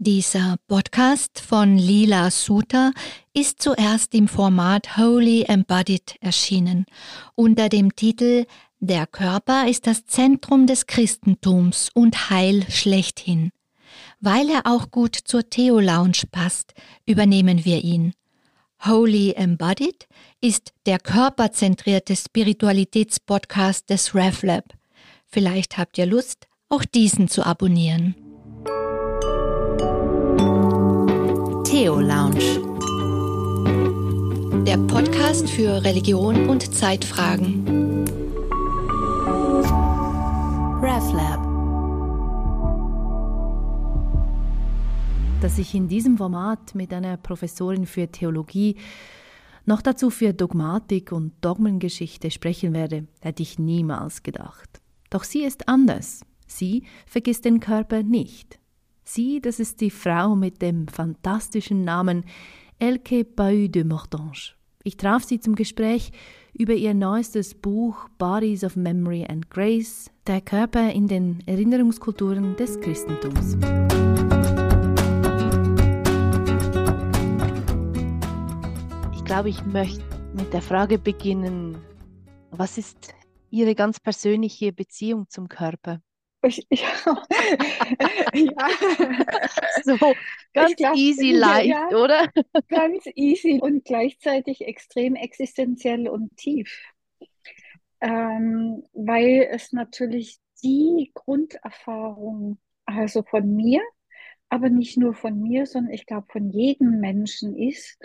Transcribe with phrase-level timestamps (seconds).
[0.00, 2.92] Dieser Podcast von Lila Suter
[3.34, 6.86] ist zuerst im Format Holy Embodied erschienen,
[7.34, 8.46] unter dem Titel
[8.78, 13.50] Der Körper ist das Zentrum des Christentums und Heil schlechthin.
[14.20, 16.74] Weil er auch gut zur Theo Lounge passt,
[17.04, 18.12] übernehmen wir ihn.
[18.84, 20.06] Holy Embodied
[20.40, 24.74] ist der körperzentrierte Spiritualitätspodcast des RevLab.
[25.26, 28.27] Vielleicht habt ihr Lust, auch diesen zu abonnieren.
[31.70, 32.62] Theo Lounge.
[34.64, 38.06] Der Podcast für Religion und Zeitfragen.
[40.80, 41.42] RevLab.
[45.42, 48.76] Dass ich in diesem Format mit einer Professorin für Theologie
[49.66, 54.80] noch dazu für Dogmatik und Dogmengeschichte sprechen werde, hätte ich niemals gedacht.
[55.10, 56.22] Doch sie ist anders.
[56.46, 58.58] Sie vergisst den Körper nicht.
[59.10, 62.26] Sie, das ist die Frau mit dem fantastischen Namen
[62.78, 64.52] Elke Bahut de Mortange.
[64.84, 66.12] Ich traf sie zum Gespräch
[66.52, 72.78] über ihr neuestes Buch Bodies of Memory and Grace, der Körper in den Erinnerungskulturen des
[72.80, 73.54] Christentums.
[79.14, 81.78] Ich glaube, ich möchte mit der Frage beginnen,
[82.50, 83.14] was ist
[83.48, 86.02] Ihre ganz persönliche Beziehung zum Körper?
[86.42, 86.88] Ich, ja.
[88.34, 88.68] ja.
[89.82, 89.96] So,
[90.54, 92.30] ganz glaub, easy, leicht, ja, oder?
[92.68, 96.92] Ganz easy und gleichzeitig extrem existenziell und tief.
[98.00, 103.80] Ähm, weil es natürlich die Grunderfahrung, also von mir,
[104.48, 107.98] aber nicht nur von mir, sondern ich glaube von jedem Menschen ist,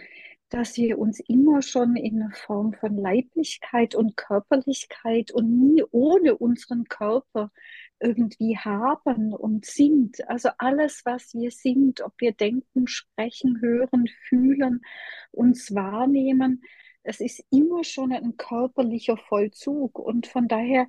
[0.49, 6.35] dass wir uns immer schon in einer Form von Leiblichkeit und Körperlichkeit und nie ohne
[6.35, 7.51] unseren Körper
[8.03, 10.27] irgendwie haben und sind.
[10.29, 14.81] Also alles, was wir sind, ob wir denken, sprechen, hören, fühlen,
[15.31, 16.61] uns wahrnehmen,
[17.03, 19.99] es ist immer schon ein körperlicher Vollzug.
[19.99, 20.87] Und von daher,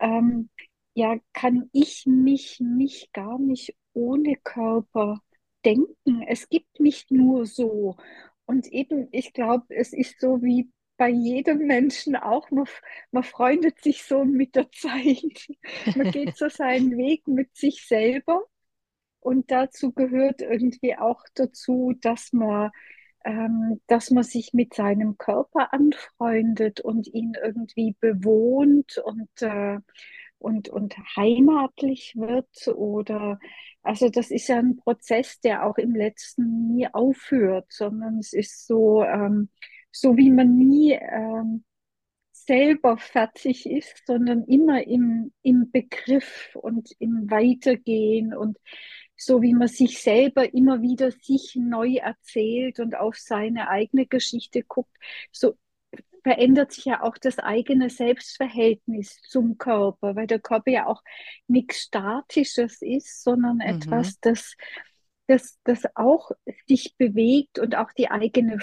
[0.00, 0.50] ähm,
[0.94, 5.20] ja, kann ich mich, mich gar nicht ohne Körper
[5.64, 6.22] denken.
[6.28, 7.96] Es gibt mich nur so.
[8.46, 12.50] Und eben, ich glaube, es ist so wie bei jedem Menschen auch.
[12.50, 12.66] Man,
[13.10, 15.48] man freundet sich so mit der Zeit.
[15.96, 18.44] Man geht so seinen Weg mit sich selber.
[19.20, 22.70] Und dazu gehört irgendwie auch dazu, dass man,
[23.24, 29.78] ähm, dass man sich mit seinem Körper anfreundet und ihn irgendwie bewohnt und, äh,
[30.38, 32.68] und, und heimatlich wird.
[32.68, 33.38] Oder
[33.82, 38.66] also das ist ja ein Prozess, der auch im letzten nie aufhört, sondern es ist
[38.66, 39.48] so, ähm,
[39.90, 41.64] so wie man nie ähm,
[42.32, 48.58] selber fertig ist, sondern immer im, im Begriff und im Weitergehen und
[49.16, 54.62] so wie man sich selber immer wieder sich neu erzählt und auf seine eigene Geschichte
[54.62, 54.96] guckt,
[55.32, 55.56] so
[56.22, 61.02] verändert sich ja auch das eigene Selbstverhältnis zum Körper, weil der Körper ja auch
[61.48, 63.62] nichts Statisches ist, sondern mhm.
[63.62, 64.56] etwas, das,
[65.26, 66.30] das, das auch
[66.66, 68.58] sich bewegt und auch die eigene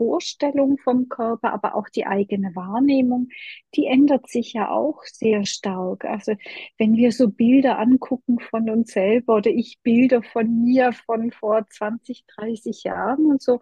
[0.00, 3.28] Vorstellung vom Körper, aber auch die eigene Wahrnehmung,
[3.74, 6.06] die ändert sich ja auch sehr stark.
[6.06, 6.32] Also
[6.78, 11.66] wenn wir so Bilder angucken von uns selber oder ich Bilder von mir von vor
[11.68, 13.60] 20, 30 Jahren und so,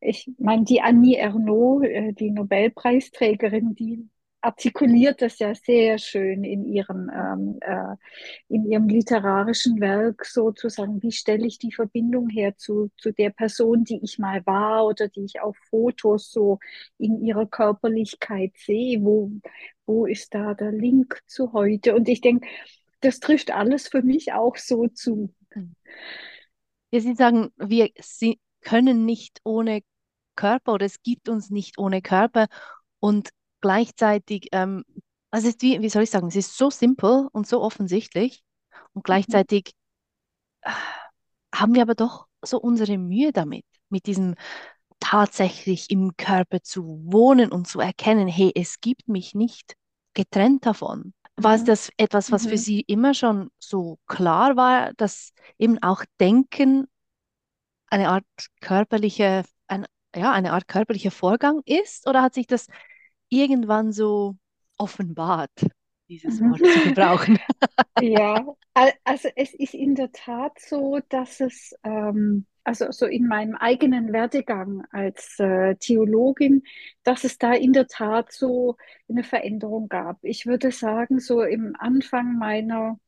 [0.00, 4.08] ich meine, die Annie Ernaux, äh, die Nobelpreisträgerin, die
[4.48, 7.96] artikuliert das ja sehr schön in ihrem, ähm, äh,
[8.48, 11.02] in ihrem literarischen Werk sozusagen.
[11.02, 15.08] Wie stelle ich die Verbindung her zu, zu der Person, die ich mal war oder
[15.08, 16.58] die ich auf Fotos so
[16.96, 19.02] in ihrer Körperlichkeit sehe?
[19.02, 19.30] Wo,
[19.84, 21.94] wo ist da der Link zu heute?
[21.94, 22.48] Und ich denke,
[23.00, 25.28] das trifft alles für mich auch so zu.
[26.90, 27.90] Ja, Sie sagen, wir
[28.62, 29.82] können nicht ohne
[30.36, 32.46] Körper oder es gibt uns nicht ohne Körper.
[32.98, 33.28] Und
[33.60, 34.84] gleichzeitig, ähm,
[35.30, 38.42] also es ist wie, wie soll ich sagen, es ist so simpel und so offensichtlich
[38.92, 39.04] und mhm.
[39.04, 39.72] gleichzeitig
[40.62, 40.70] äh,
[41.54, 44.34] haben wir aber doch so unsere Mühe damit, mit diesem
[45.00, 49.74] tatsächlich im Körper zu wohnen und zu erkennen, hey, es gibt mich nicht
[50.14, 51.14] getrennt davon.
[51.36, 51.66] War es mhm.
[51.66, 52.48] das etwas, was mhm.
[52.50, 56.88] für Sie immer schon so klar war, dass eben auch Denken
[57.90, 58.26] eine Art
[58.60, 62.08] körperliche, ein, ja, eine Art körperlicher Vorgang ist?
[62.08, 62.66] Oder hat sich das
[63.28, 64.36] irgendwann so
[64.76, 65.66] offenbart,
[66.08, 66.50] dieses mhm.
[66.50, 67.38] Wort zu gebrauchen.
[68.00, 68.44] ja,
[69.04, 74.12] also es ist in der Tat so, dass es, ähm, also so in meinem eigenen
[74.12, 76.62] Werdegang als äh, Theologin,
[77.02, 78.76] dass es da in der Tat so
[79.08, 80.18] eine Veränderung gab.
[80.22, 82.98] Ich würde sagen, so im Anfang meiner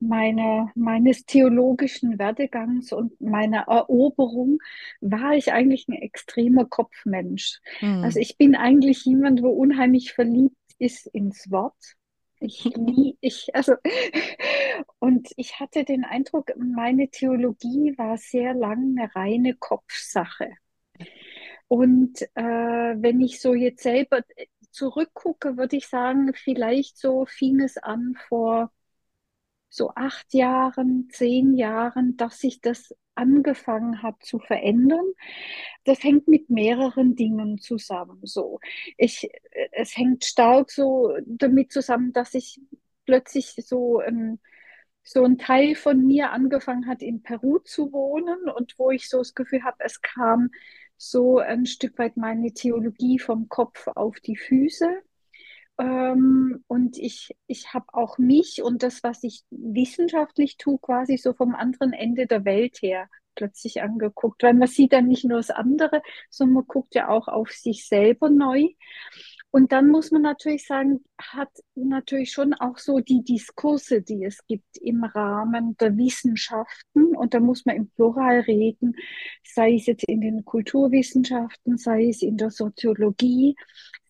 [0.00, 4.58] meiner, meines theologischen Werdegangs und meiner Eroberung
[5.00, 7.60] war ich eigentlich ein extremer Kopfmensch.
[7.78, 8.02] Hm.
[8.02, 11.96] Also ich bin eigentlich jemand, wo unheimlich verliebt ist ins Wort.
[12.40, 13.74] Ich, nie, ich, also,
[14.98, 20.50] und ich hatte den Eindruck, meine Theologie war sehr lang eine reine Kopfsache.
[21.68, 24.22] Und äh, wenn ich so jetzt selber
[24.70, 28.72] zurückgucke, würde ich sagen, vielleicht so fing es an vor
[29.70, 35.04] so acht Jahren, zehn Jahren, dass sich das angefangen hat zu verändern.
[35.84, 38.20] Das hängt mit mehreren Dingen zusammen.
[38.24, 38.60] So,
[38.96, 39.30] ich,
[39.72, 42.60] es hängt stark so damit zusammen, dass ich
[43.06, 44.40] plötzlich so ein
[45.02, 49.18] so ein Teil von mir angefangen hat, in Peru zu wohnen und wo ich so
[49.18, 50.50] das Gefühl habe, es kam
[50.96, 55.02] so ein Stück weit meine Theologie vom Kopf auf die Füße.
[55.80, 61.32] Ähm, und ich, ich habe auch mich und das, was ich wissenschaftlich tue, quasi so
[61.32, 65.50] vom anderen Ende der Welt her plötzlich angeguckt, weil man sieht dann nicht nur das
[65.50, 68.68] andere, sondern man guckt ja auch auf sich selber neu.
[69.52, 74.46] Und dann muss man natürlich sagen, hat natürlich schon auch so die Diskurse, die es
[74.46, 78.94] gibt im Rahmen der Wissenschaften, und da muss man im Plural reden,
[79.42, 83.56] sei es jetzt in den Kulturwissenschaften, sei es in der Soziologie,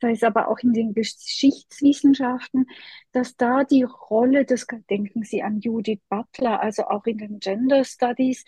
[0.00, 2.66] sei es aber auch in den Geschichtswissenschaften,
[3.12, 7.84] dass da die Rolle des, denken Sie an Judith Butler, also auch in den Gender
[7.84, 8.44] Studies,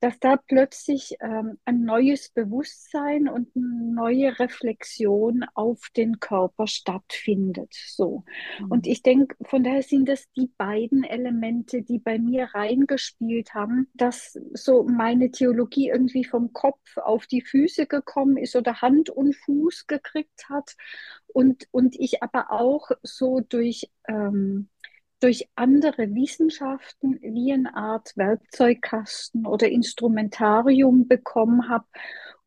[0.00, 7.74] dass da plötzlich ähm, ein neues Bewusstsein und eine neue Reflexion auf den Körper stattfindet.
[7.86, 8.24] So.
[8.58, 8.70] Mhm.
[8.70, 13.88] Und ich denke, von daher sind das die beiden Elemente, die bei mir reingespielt haben,
[13.92, 19.36] dass so meine Theologie irgendwie vom Kopf auf die Füße gekommen ist oder Hand und
[19.36, 20.76] Fuß gekriegt hat.
[21.28, 24.68] Und, und ich aber auch so durch ähm,
[25.20, 31.84] durch andere Wissenschaften wie eine Art Werkzeugkasten oder Instrumentarium bekommen habe,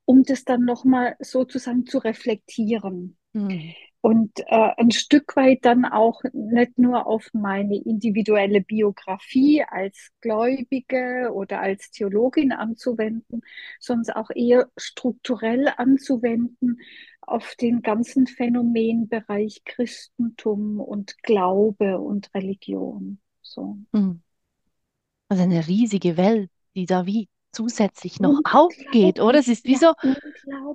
[0.05, 3.15] um das dann nochmal sozusagen zu reflektieren.
[3.33, 3.75] Mhm.
[4.05, 11.31] Und äh, ein Stück weit dann auch nicht nur auf meine individuelle Biografie als Gläubige
[11.33, 13.43] oder als Theologin anzuwenden,
[13.79, 16.81] sondern auch eher strukturell anzuwenden
[17.21, 23.19] auf den ganzen Phänomenbereich Christentum und Glaube und Religion.
[23.41, 23.77] So.
[23.93, 24.21] Hm.
[25.29, 29.39] Also eine riesige Welt, die da wie zusätzlich noch aufgeht, oder?
[29.39, 29.93] Es ist wie so,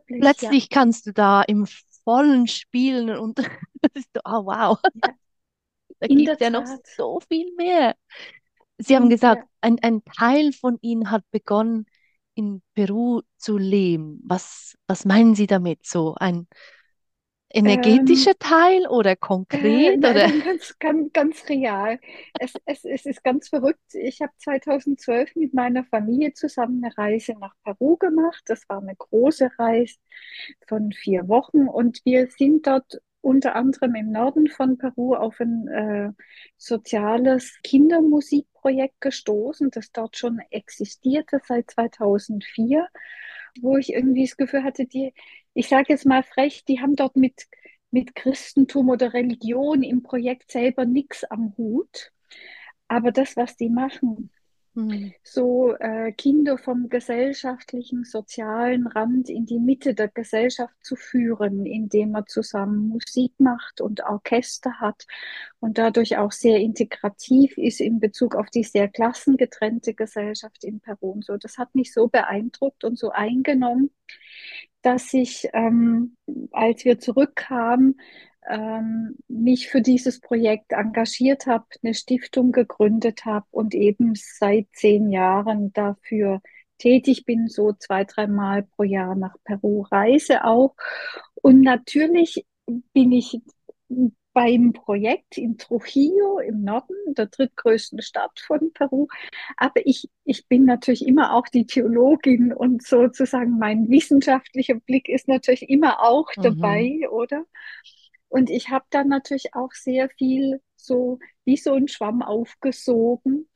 [0.07, 0.69] plötzlich ja.
[0.71, 1.67] kannst du da im
[2.09, 3.39] vollen spielen und
[4.25, 5.13] oh wow, ja.
[6.01, 6.65] da gibt es ja noch
[6.97, 7.97] so viel mehr.
[8.79, 11.85] Sie haben gesagt, ein, ein Teil von Ihnen hat begonnen,
[12.35, 14.23] in Peru zu leben.
[14.25, 15.85] Was, was meinen Sie damit?
[15.85, 16.47] So ein
[17.51, 19.65] energetischer ähm, Teil oder konkret?
[19.65, 20.45] Äh, nein, oder?
[20.45, 21.99] Ganz, ganz, ganz real.
[22.39, 23.95] Es, es, es ist ganz verrückt.
[23.95, 28.43] Ich habe 2012 mit meiner Familie zusammen eine Reise nach Peru gemacht.
[28.47, 29.97] Das war eine große Reise
[30.67, 35.69] von vier Wochen und wir sind dort unter anderem im Norden von Peru auf ein
[35.69, 36.13] äh,
[36.57, 42.87] soziales Kindermusikprojekt gestoßen, das dort schon existierte seit 2004,
[43.63, 45.13] wo ich irgendwie das Gefühl hatte, die,
[45.55, 47.47] ich sage jetzt mal frech, die haben dort mit,
[47.91, 52.13] mit Christentum oder Religion im Projekt selber nichts am Hut.
[52.89, 54.31] Aber das, was die machen,
[54.79, 55.13] hm.
[55.25, 62.13] so äh, Kinder vom gesellschaftlichen, sozialen Rand in die Mitte der Gesellschaft zu führen, indem
[62.13, 65.07] man zusammen Musik macht und Orchester hat
[65.59, 71.11] und dadurch auch sehr integrativ ist in Bezug auf die sehr klassengetrennte Gesellschaft in Peru.
[71.11, 73.91] Und so, das hat mich so beeindruckt und so eingenommen,
[74.83, 76.17] dass ich, ähm,
[76.53, 78.01] als wir zurückkamen,
[78.49, 85.11] ähm, mich für dieses Projekt engagiert habe, eine Stiftung gegründet habe und eben seit zehn
[85.11, 86.41] Jahren dafür
[86.79, 90.75] tätig bin, so zwei, dreimal pro Jahr nach Peru reise auch.
[91.43, 92.47] Und natürlich
[92.93, 93.41] bin ich
[94.33, 99.09] beim Projekt in Trujillo im Norden, der drittgrößten Stadt von Peru.
[99.57, 105.27] Aber ich, ich bin natürlich immer auch die Theologin und sozusagen mein wissenschaftlicher Blick ist
[105.27, 106.43] natürlich immer auch mhm.
[106.43, 107.09] dabei, mhm.
[107.11, 107.45] oder?
[108.29, 113.49] Und ich habe dann natürlich auch sehr viel so wie so ein Schwamm aufgesogen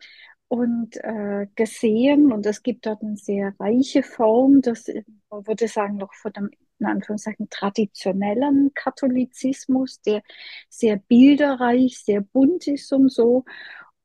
[0.48, 2.32] und äh, gesehen.
[2.32, 4.86] Und es gibt dort eine sehr reiche Form, das
[5.30, 10.22] man würde sagen noch von dem in Anführungszeichen traditionellen Katholizismus, der
[10.68, 13.44] sehr bilderreich, sehr bunt ist und so.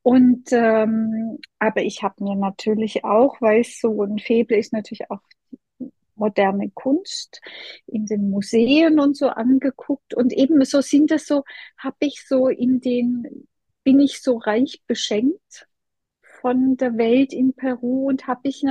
[0.03, 5.09] Und ähm, aber ich habe mir natürlich auch, weil es so ein Faible ist, natürlich
[5.11, 5.21] auch
[6.17, 7.41] moderne Kunst
[7.85, 10.13] in den Museen und so angeguckt.
[10.13, 11.43] Und eben so sind es so,
[11.77, 13.47] habe ich so in den,
[13.83, 15.67] bin ich so reich beschenkt
[16.41, 18.63] von der Welt in Peru und habe ich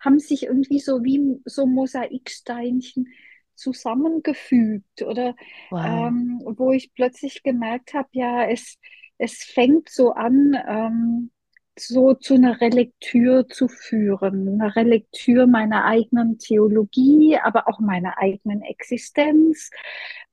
[0.00, 3.08] haben sich irgendwie so wie so Mosaiksteinchen
[3.54, 5.36] zusammengefügt oder
[5.70, 6.08] Wow.
[6.08, 8.78] ähm, wo ich plötzlich gemerkt habe, ja, es,
[9.18, 11.30] es fängt so an, ähm,
[11.78, 18.62] so zu einer Relektür zu führen, einer Relektür meiner eigenen Theologie, aber auch meiner eigenen
[18.62, 19.70] Existenz.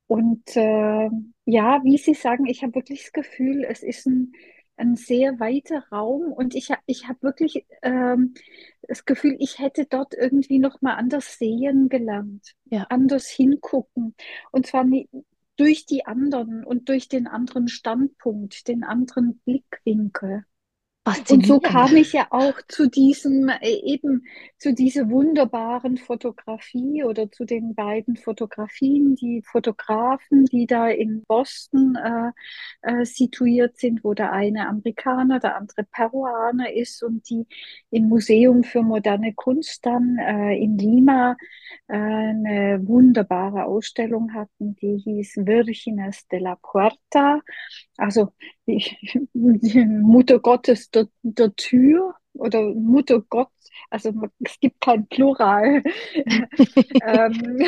[0.07, 1.10] Und äh,
[1.45, 4.33] ja, wie Sie sagen, ich habe wirklich das Gefühl, es ist ein,
[4.77, 8.33] ein sehr weiter Raum und ich, ich habe wirklich ähm,
[8.88, 12.83] das Gefühl, ich hätte dort irgendwie noch mal anders sehen gelernt, Ja.
[12.89, 14.15] anders hingucken.
[14.51, 15.07] Und zwar nie,
[15.57, 20.45] durch die anderen und durch den anderen Standpunkt, den anderen Blickwinkel.
[21.03, 24.24] Und so kam ich ja auch zu diesem, äh, eben
[24.60, 31.96] zu dieser wunderbaren Fotografie oder zu den beiden Fotografien, die Fotografen, die da in Boston
[31.96, 32.31] äh,
[32.84, 37.48] äh, situiert sind, wo der eine Amerikaner, der andere Peruaner ist und die
[37.89, 41.36] im Museum für moderne Kunst dann äh, in Lima
[41.88, 47.41] äh, eine wunderbare Ausstellung hatten, die hieß Vírgenes de la Puerta,
[47.98, 48.34] also
[48.67, 48.97] die,
[49.33, 53.49] die Mutter Gottes der, der Tür oder Mutter Gott,
[53.89, 55.83] also es gibt kein Plural.
[57.03, 57.61] ähm,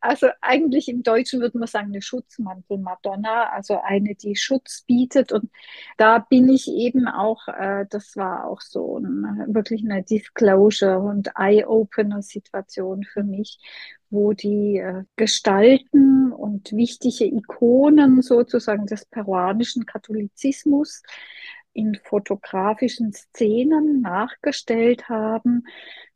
[0.00, 5.32] also eigentlich im Deutschen würde man sagen eine Schutzmantel-Madonna, also eine, die Schutz bietet.
[5.32, 5.50] Und
[5.96, 11.30] da bin ich eben auch, äh, das war auch so ein, wirklich eine Disclosure und
[11.36, 13.58] Eye-Opener-Situation für mich,
[14.10, 21.02] wo die äh, Gestalten und wichtige Ikonen sozusagen des peruanischen Katholizismus
[21.72, 25.64] in fotografischen Szenen nachgestellt haben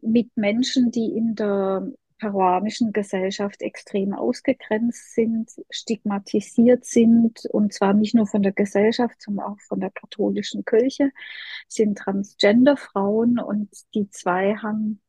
[0.01, 1.87] mit Menschen, die in der
[2.23, 9.47] peruanischen Gesellschaft extrem ausgegrenzt sind, stigmatisiert sind, und zwar nicht nur von der Gesellschaft, sondern
[9.47, 11.11] auch von der katholischen Kirche,
[11.67, 15.01] sind Transgender-Frauen und die zwei haben,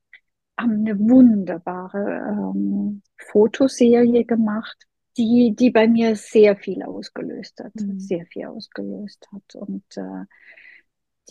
[0.59, 4.77] haben eine wunderbare ähm, Fotoserie gemacht,
[5.17, 7.99] die, die bei mir sehr viel ausgelöst hat, Mhm.
[7.99, 10.25] sehr viel ausgelöst hat und äh,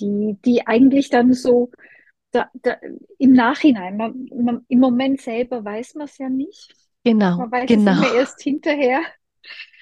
[0.01, 1.71] die, die eigentlich dann so
[2.31, 2.77] da, da,
[3.19, 6.75] im Nachhinein, man, man, im Moment selber weiß man es ja nicht.
[7.05, 7.93] Genau, Man weiß es genau.
[7.93, 9.03] immer erst hinterher.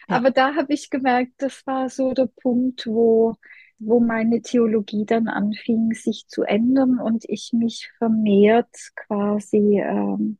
[0.08, 0.16] Ja.
[0.16, 3.34] Aber da habe ich gemerkt, das war so der Punkt, wo,
[3.80, 10.38] wo meine Theologie dann anfing, sich zu ändern und ich mich vermehrt quasi ähm,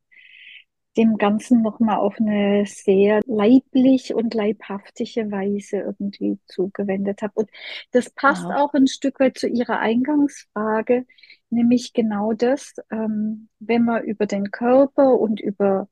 [0.97, 7.33] dem Ganzen nochmal auf eine sehr leiblich und leibhaftige Weise irgendwie zugewendet habe.
[7.37, 7.51] Und
[7.93, 8.55] das passt Wow.
[8.57, 11.07] auch ein Stück weit zu Ihrer Eingangsfrage,
[11.49, 15.89] nämlich genau das, ähm, wenn man über den Körper und über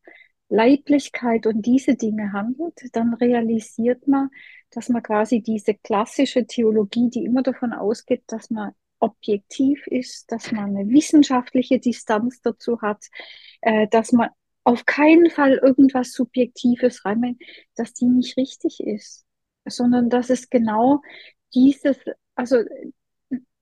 [0.48, 4.30] Leiblichkeit und diese Dinge handelt, dann realisiert man,
[4.70, 10.50] dass man quasi diese klassische Theologie, die immer davon ausgeht, dass man objektiv ist, dass
[10.52, 13.04] man eine wissenschaftliche Distanz dazu hat,
[13.60, 14.30] äh, dass man
[14.64, 17.40] auf keinen Fall irgendwas Subjektives reinbringt,
[17.74, 19.24] dass die nicht richtig ist,
[19.66, 21.00] sondern dass es genau
[21.54, 21.96] dieses,
[22.34, 22.58] also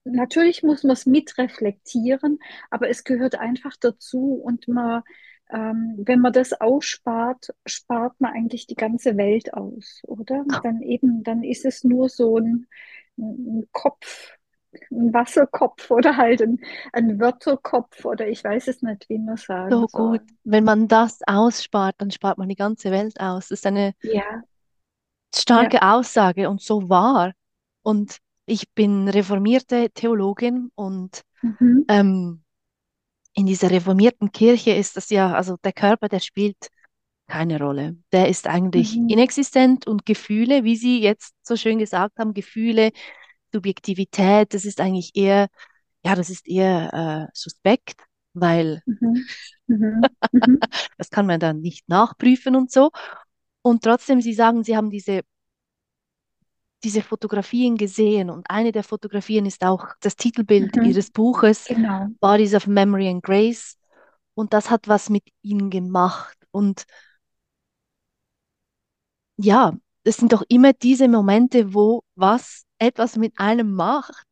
[0.04, 2.38] natürlich muss man es mitreflektieren,
[2.70, 5.02] aber es gehört einfach dazu und man,
[5.50, 10.44] ähm, wenn man das ausspart, spart man eigentlich die ganze Welt aus, oder?
[10.62, 12.66] Dann eben, dann ist es nur so ein,
[13.18, 14.32] ein Kopf,
[14.90, 16.60] ein Wasserkopf oder halt ein,
[16.92, 20.22] ein Wörterkopf oder ich weiß es nicht, wie man sagen So gut.
[20.44, 23.48] Wenn man das ausspart, dann spart man die ganze Welt aus.
[23.48, 24.46] Das ist eine Ja,
[25.48, 27.32] ja, starke Aussage und so wahr.
[27.82, 32.44] Und ich bin reformierte Theologin und mhm, ähm,
[33.36, 36.56] in dieser reformierten Kirche ist das ja, also der Körper, der spielt
[37.28, 37.96] keine Rolle.
[38.12, 42.92] Der ist eigentlich mhm, inexistent und Gefühle, wie Sie jetzt so schön gesagt haben, Gefühle,
[43.52, 45.48] Subjektivität, das ist eigentlich eher,
[46.04, 48.00] ja, das ist eher äh, suspekt,
[48.32, 49.24] weil mhm,
[49.66, 50.02] mhm,
[50.32, 50.60] mhm,
[50.98, 52.90] das kann man dann nicht nachprüfen und so.
[53.62, 55.22] Und trotzdem, Sie sagen, Sie haben diese,
[56.86, 62.06] diese Fotografien gesehen und eine der Fotografien ist auch das Titelbild mhm, Ihres Buches, genau.
[62.20, 63.76] Bodies of Memory and Grace.
[64.34, 66.38] Und das hat was mit Ihnen gemacht.
[66.52, 66.84] Und
[69.36, 74.22] ja, es sind doch immer diese Momente, wo was etwas mit einem macht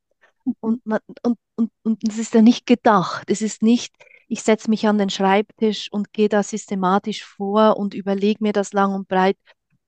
[0.61, 3.31] und man und, und, und es ist ja nicht gedacht.
[3.31, 3.93] Es ist nicht,
[4.29, 8.73] ich setze mich an den Schreibtisch und gehe da systematisch vor und überlege mir das
[8.73, 9.37] lang und breit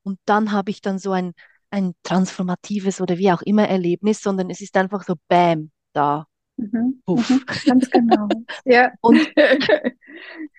[0.02, 1.32] und dann habe ich dann so ein,
[1.70, 7.02] ein transformatives oder wie auch immer Erlebnis, sondern es ist einfach so Bam, da, mhm,
[7.04, 7.28] puff.
[7.28, 8.28] mhm, ganz genau.
[8.64, 8.92] Ja.
[9.00, 9.18] Und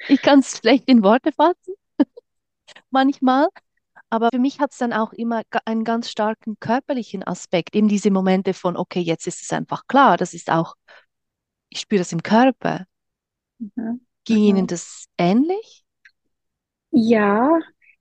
[0.08, 1.74] ich kann es schlecht in Worte fassen,
[2.90, 3.48] manchmal.
[4.10, 8.10] Aber für mich hat es dann auch immer einen ganz starken körperlichen Aspekt, eben diese
[8.10, 10.76] Momente von, okay, jetzt ist es einfach klar, das ist auch
[11.70, 12.86] ich spüre das im Körper.
[13.60, 14.02] Mhm.
[14.26, 14.44] Ging.
[14.44, 15.84] Ihnen das ähnlich?
[16.92, 17.60] Ja,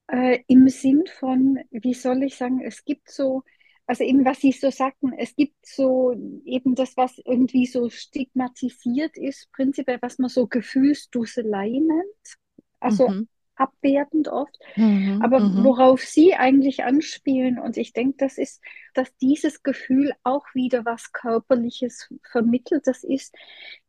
[0.09, 3.43] äh, im Sinn von, wie soll ich sagen, es gibt so,
[3.87, 6.13] also eben was Sie so sagten, es gibt so
[6.45, 12.37] eben das, was irgendwie so stigmatisiert ist, prinzipiell, was man so Gefühlsduselei nennt,
[12.81, 13.29] also Mhm.
[13.57, 14.59] abwertend oft.
[14.77, 15.19] Mhm.
[15.19, 15.65] Aber Mhm.
[15.65, 18.61] worauf Sie eigentlich anspielen, und ich denke, das ist,
[18.95, 23.35] dass dieses Gefühl auch wieder was Körperliches vermittelt, das ist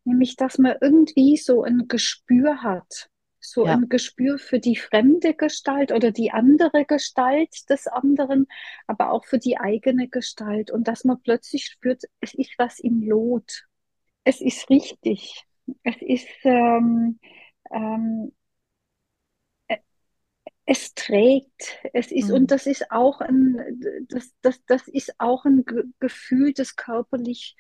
[0.06, 3.10] nämlich, dass man irgendwie so ein Gespür hat,
[3.52, 3.68] so Ja.
[3.68, 8.48] ein Gespür für die fremde Gestalt oder die andere Gestalt des anderen,
[8.88, 13.02] aber auch für die eigene Gestalt und dass man plötzlich spürt, es ist was im
[13.04, 13.66] Lot,
[14.26, 15.46] es ist richtig,
[15.84, 17.20] es ist ähm,
[17.72, 18.32] ähm,
[20.66, 22.52] es trägt, es ist, und Mhm.
[22.52, 27.56] das ist auch ein, das, das, das ist auch ein Ge Gefühl, das körperlich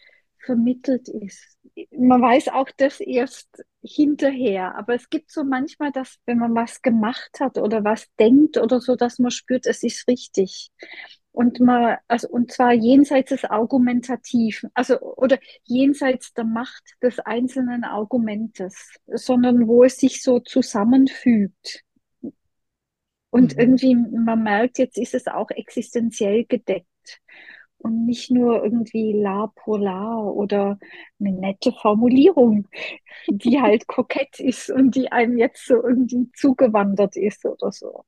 [0.47, 1.59] vermittelt ist.
[1.91, 6.81] Man weiß auch das erst hinterher, aber es gibt so manchmal, dass wenn man was
[6.81, 10.71] gemacht hat oder was denkt oder so, dass man spürt, es ist richtig.
[11.33, 17.83] Und man, also, und zwar jenseits des Argumentativen, also, oder jenseits der Macht des einzelnen
[17.83, 21.83] Argumentes, sondern wo es sich so zusammenfügt.
[23.29, 23.59] Und Mhm.
[23.59, 26.87] irgendwie, man merkt, jetzt ist es auch existenziell gedeckt
[27.79, 30.79] und nicht nur irgendwie la pour la oder
[31.19, 32.67] eine nette Formulierung,
[33.27, 38.05] die halt kokett ist und die einem jetzt so irgendwie zugewandert ist oder so.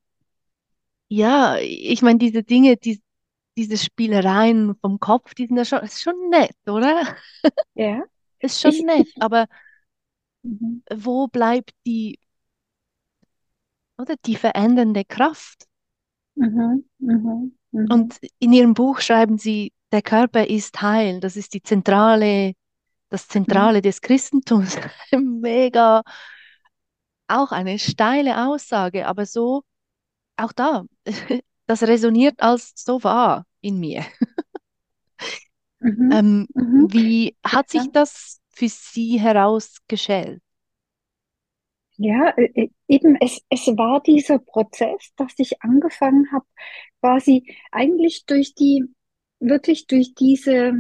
[1.10, 3.02] Ja, ich meine, diese Dinge, die,
[3.58, 7.16] diese Spielereien vom Kopf, die sind ja schon, ist schon nett, oder?
[7.76, 8.04] Ja,
[8.40, 9.48] Ist schon ich, nett, aber
[10.44, 12.20] mhm, wo bleibt die,
[14.00, 15.68] oder die verändernde Kraft?
[16.36, 21.20] mhm, mhm, mhm, Und in Ihrem Buch schreiben Sie, der Körper ist Heil.
[21.20, 22.54] Das ist die zentrale,
[23.10, 24.78] das mhm, Zentrale des Christentums.
[25.14, 26.04] Mega,
[27.28, 29.64] auch eine steile Aussage, aber so,
[30.38, 30.86] auch da,
[31.68, 34.06] das resoniert als so wahr in mir.
[35.80, 36.90] mhm, Ähm, mhm.
[36.92, 40.42] wie hat sich das für Sie herausgestellt?
[42.02, 46.46] Ja, äh, äh, eben, es, es war dieser Prozess, dass ich angefangen habe,
[47.02, 48.86] quasi eigentlich durch die,
[49.40, 50.74] wirklich durch diese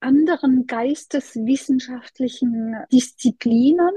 [0.00, 3.90] anderen geisteswissenschaftlichen Disziplinen,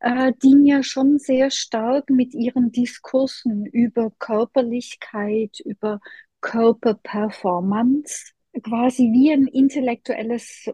[0.00, 6.00] äh, die mir schon sehr stark mit ihren Diskursen über Körperlichkeit, über
[6.42, 8.32] Körperperformance
[8.62, 10.70] quasi wie ein intellektuelles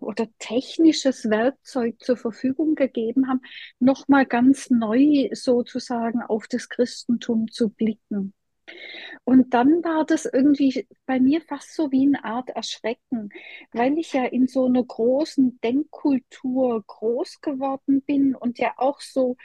[0.00, 3.40] oder technisches Werkzeug zur Verfügung gegeben haben,
[3.78, 8.34] nochmal ganz neu sozusagen auf das Christentum zu blicken.
[9.24, 13.30] Und dann war das irgendwie bei mir fast so wie eine Art Erschrecken,
[13.72, 19.36] weil ich ja in so einer großen Denkkultur groß geworden bin und ja auch so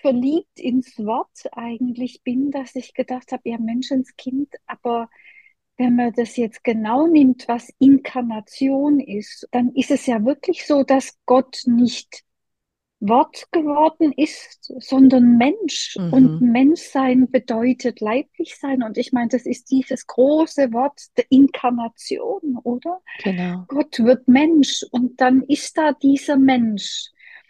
[0.00, 5.08] verliebt ins Wort eigentlich bin, dass ich gedacht habe, ja Menschenskind, aber
[5.80, 10.82] wenn man das jetzt genau nimmt, was Inkarnation ist, dann ist es ja wirklich so,
[10.84, 12.22] dass Gott nicht
[13.00, 15.96] Wort geworden ist, sondern Mensch.
[15.96, 18.82] Und Mhm, Menschsein bedeutet leiblich sein.
[18.82, 23.00] Und ich meine, das ist dieses große Wort der Inkarnation, oder?
[23.24, 23.64] genau.
[23.66, 27.08] Gott wird Mensch und dann ist da dieser Mensch,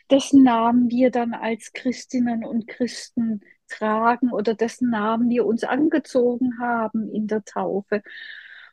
[0.09, 3.41] dessen Namen wir dann als Christinnen und Christen
[3.71, 8.03] tragen oder dessen Namen wir uns angezogen haben in der Taufe.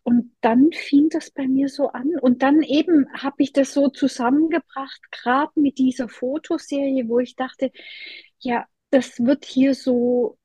[0.04, 2.18] Und dann fing das bei mir so an.
[2.22, 7.72] Und dann eben habe ich das so zusammengebracht, gerade mit dieser Fotoserie, wo ich dachte,
[8.40, 10.38] ja, das wird hier so,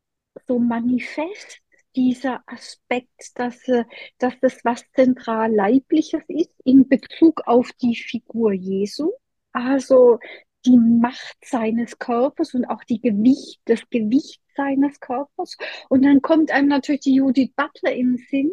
[0.49, 1.61] so manifest,
[1.95, 3.85] dieser Aspekt, dass, äh,
[4.19, 9.13] dass das was zentral Leibliches ist in Bezug auf die Figur Jesu.
[9.53, 10.19] Also
[10.67, 15.57] die Macht seines Körpers und auch die Gewicht, das Gewicht seines Körpers.
[15.89, 18.51] Und dann kommt einem natürlich die Judith Butler in den Sinn,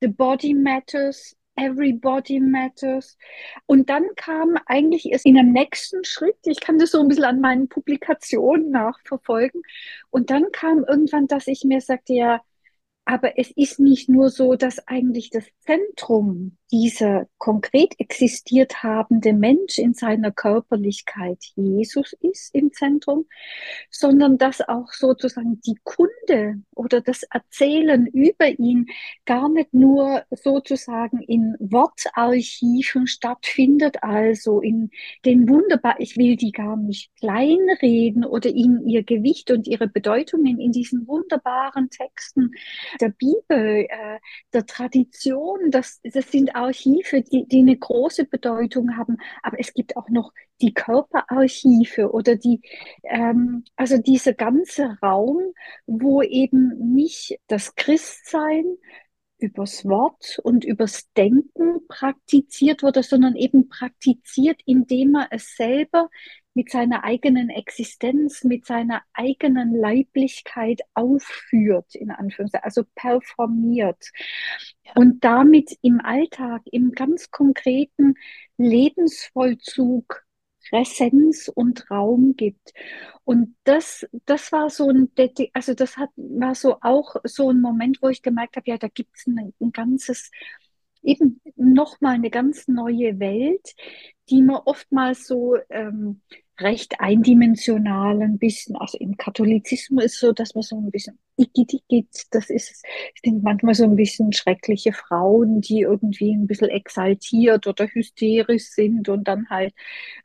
[0.00, 3.18] The Body Matters, Everybody Matters.
[3.66, 7.24] Und dann kam eigentlich erst in einem nächsten Schritt, ich kann das so ein bisschen
[7.24, 9.62] an meinen Publikationen nachverfolgen,
[10.10, 12.40] und dann kam irgendwann, dass ich mir sagte, ja,
[13.10, 19.78] aber es ist nicht nur so, dass eigentlich das Zentrum dieser konkret existiert habende Mensch
[19.78, 23.26] in seiner Körperlichkeit Jesus ist im Zentrum,
[23.90, 28.86] sondern dass auch sozusagen die Kunde oder das Erzählen über ihn
[29.24, 34.90] gar nicht nur sozusagen in Wortarchiven stattfindet, also in
[35.24, 40.60] den wunderbar, ich will die gar nicht kleinreden oder ihnen ihr Gewicht und ihre Bedeutungen
[40.60, 42.52] in diesen wunderbaren Texten
[43.00, 44.18] der Bibel, äh,
[44.52, 45.70] der Tradition.
[45.70, 49.16] Das, das sind Archive, die, die eine große Bedeutung haben.
[49.42, 52.60] Aber es gibt auch noch die Körperarchive oder die,
[53.04, 55.52] ähm, also dieser ganze Raum,
[55.86, 58.64] wo eben nicht das Christsein
[59.38, 66.10] übers Wort und übers Denken praktiziert wurde, sondern eben praktiziert, indem er es selber
[66.54, 74.10] mit seiner eigenen Existenz, mit seiner eigenen Leiblichkeit aufführt, in Anführungszeichen, also performiert.
[74.82, 74.92] Ja.
[74.96, 78.14] Und damit im Alltag, im ganz konkreten
[78.56, 80.24] Lebensvollzug
[80.68, 82.72] Präsenz und Raum gibt.
[83.24, 85.10] Und das, das war so ein,
[85.52, 88.88] also das hat, war so auch so ein Moment, wo ich gemerkt habe, ja, da
[88.88, 90.30] gibt es ein, ein ganzes,
[91.02, 93.74] eben nochmal eine ganz neue Welt,
[94.28, 96.20] die man oftmals so ähm,
[96.60, 101.18] recht eindimensional ein bisschen, also im Katholizismus ist so, dass man so ein bisschen
[102.30, 102.84] das ist,
[103.24, 109.08] sind manchmal so ein bisschen schreckliche Frauen, die irgendwie ein bisschen exaltiert oder hysterisch sind
[109.08, 109.74] und dann halt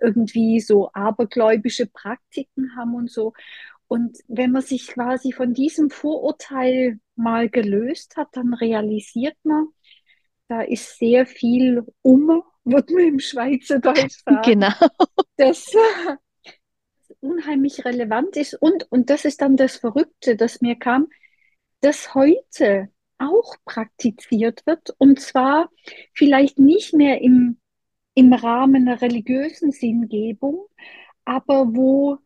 [0.01, 3.33] irgendwie so abergläubische Praktiken haben und so.
[3.87, 9.67] Und wenn man sich quasi von diesem Vorurteil mal gelöst hat, dann realisiert man,
[10.47, 14.41] da ist sehr viel um, wird man im Schweizerdeutsch sagen.
[14.43, 14.73] Genau.
[15.37, 15.71] Das,
[17.19, 21.07] unheimlich relevant ist und, und das ist dann das Verrückte, das mir kam,
[21.81, 25.69] dass heute auch praktiziert wird und zwar
[26.13, 27.59] vielleicht nicht mehr im,
[28.13, 30.65] im Rahmen einer religiösen Sinngebung,
[31.23, 32.17] aber wo,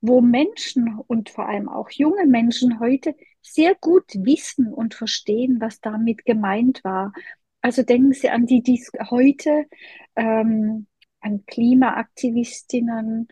[0.00, 5.80] wo Menschen und vor allem auch junge Menschen heute sehr gut wissen und verstehen, was
[5.80, 7.12] damit gemeint war.
[7.66, 9.66] Also denken Sie an die, die heute
[10.14, 10.86] ähm,
[11.18, 13.26] an Klimaaktivistinnen,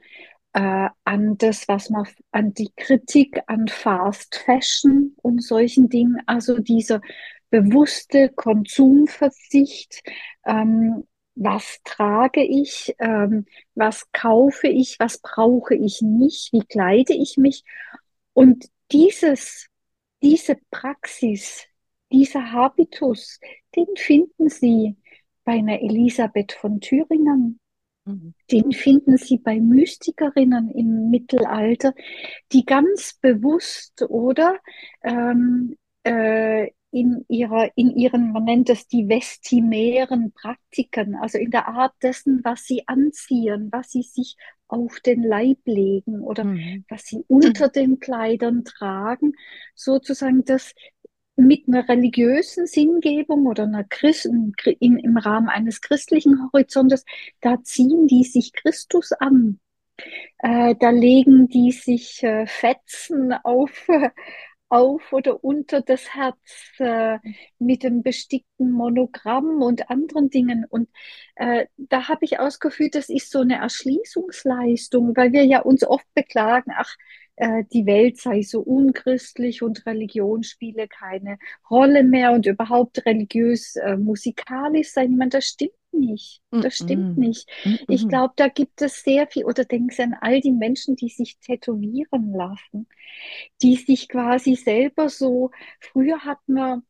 [0.54, 6.58] äh, an das, was man, an die Kritik an Fast Fashion und solchen Dingen, also
[6.58, 7.00] dieser
[7.50, 10.02] bewusste Konsumverzicht,
[10.44, 11.04] ähm,
[11.36, 17.62] was trage ich, ähm, was kaufe ich, was brauche ich nicht, wie kleide ich mich.
[18.32, 19.68] Und dieses,
[20.24, 21.68] diese Praxis,
[22.12, 23.40] dieser Habitus,
[23.74, 24.96] den finden Sie
[25.44, 27.60] bei einer Elisabeth von Thüringen,
[28.04, 28.34] Mhm.
[28.50, 31.94] Den finden Sie bei Mystikerinnen im Mittelalter,
[32.52, 34.58] die ganz bewusst oder
[35.02, 41.66] ähm, äh, in ihrer, in ihren, man nennt das die vestimären Praktiken, also in der
[41.66, 44.36] Art dessen, was sie anziehen, was sie sich
[44.68, 46.84] auf den Leib legen oder mhm.
[46.88, 49.32] was sie unter den Kleidern tragen,
[49.74, 50.74] sozusagen das
[51.36, 57.04] mit einer religiösen Sinngebung oder einer Christen, in, im Rahmen eines christlichen Horizontes,
[57.40, 59.58] da ziehen die sich Christus an.
[60.38, 63.86] Äh, da legen die sich äh, Fetzen auf,
[64.68, 66.36] auf oder unter das Herz
[66.78, 67.18] äh,
[67.58, 70.64] mit dem bestickten Monogramm und anderen Dingen.
[70.68, 70.88] Und
[71.36, 76.06] äh, da habe ich ausgeführt, das ist so eine Erschließungsleistung, weil wir ja uns oft
[76.14, 76.96] beklagen, ach,
[77.36, 83.76] äh, die Welt sei so unchristlich und Religion spiele keine Rolle mehr und überhaupt religiös
[83.76, 85.16] äh, musikalisch sein.
[85.16, 86.42] Meine, das stimmt nicht.
[86.50, 87.26] Das stimmt mm -mm.
[87.26, 87.48] nicht.
[87.64, 90.96] Mm ich glaube, da gibt es sehr viel, oder denken Sie an all die Menschen,
[90.96, 92.88] die sich tätowieren lassen,
[93.62, 96.82] die sich quasi selber so, früher hat man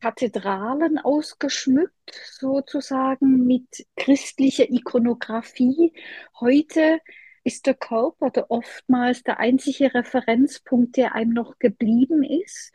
[0.00, 5.92] Kathedralen ausgeschmückt, sozusagen mit christlicher Ikonografie.
[6.40, 7.00] Heute
[7.48, 12.72] ist der Körper der oftmals der einzige Referenzpunkt, der einem noch geblieben ist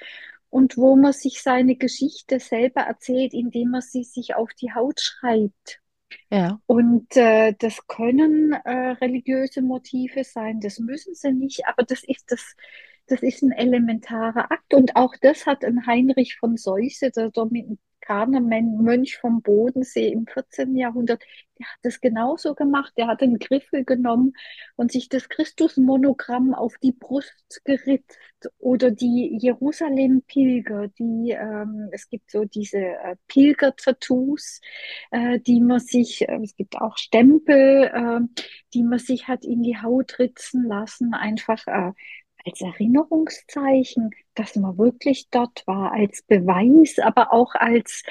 [0.49, 4.99] und wo man sich seine Geschichte selber erzählt, indem man sie sich auf die Haut
[4.99, 5.79] schreibt.
[6.31, 6.59] Ja.
[6.65, 12.31] Und äh, das können äh, religiöse Motive sein, das müssen sie nicht, aber das ist
[12.31, 12.55] das,
[13.05, 14.73] das ist ein elementarer Akt.
[14.73, 17.29] Und auch das hat ein Heinrich von Seuse, der
[18.07, 20.75] Mönch vom Bodensee im 14.
[20.75, 21.23] Jahrhundert,
[21.59, 22.93] der hat das genauso gemacht.
[22.97, 24.33] Der hat einen Griffel genommen
[24.75, 28.17] und sich das Christusmonogramm auf die Brust geritzt
[28.59, 34.61] oder die Jerusalem-Pilger, die ähm, es gibt so diese äh, Pilger-Tattoos,
[35.11, 38.41] äh, die man sich, äh, es gibt auch Stempel, äh,
[38.73, 41.91] die man sich hat in die Haut ritzen lassen, einfach äh,
[42.45, 48.03] als Erinnerungszeichen, dass man wirklich dort war, als Beweis, aber auch als,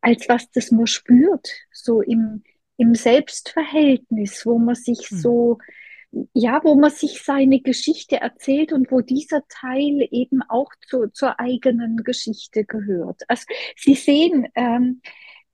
[0.00, 2.42] als was das man spürt, so im,
[2.76, 5.16] im Selbstverhältnis, wo man sich mhm.
[5.16, 5.58] so,
[6.34, 11.38] ja, wo man sich seine Geschichte erzählt und wo dieser Teil eben auch zu, zur
[11.40, 13.22] eigenen Geschichte gehört.
[13.28, 13.44] Also
[13.76, 15.00] Sie sehen, ähm,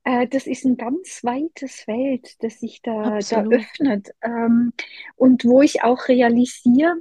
[0.04, 4.72] äh, das ist ein ganz weites Feld, das sich da, da öffnet ähm,
[5.16, 6.96] und wo ich auch realisiere,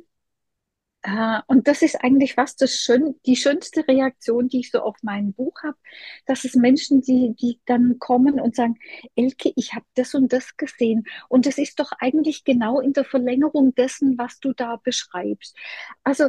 [1.47, 5.33] Und das ist eigentlich fast das schön, die schönste Reaktion, die ich so auf mein
[5.33, 5.77] Buch habe,
[6.25, 8.77] dass es Menschen, die, die dann kommen und sagen,
[9.15, 11.05] Elke, ich habe das und das gesehen.
[11.29, 15.55] Und das ist doch eigentlich genau in der Verlängerung dessen, was du da beschreibst.
[16.03, 16.27] Also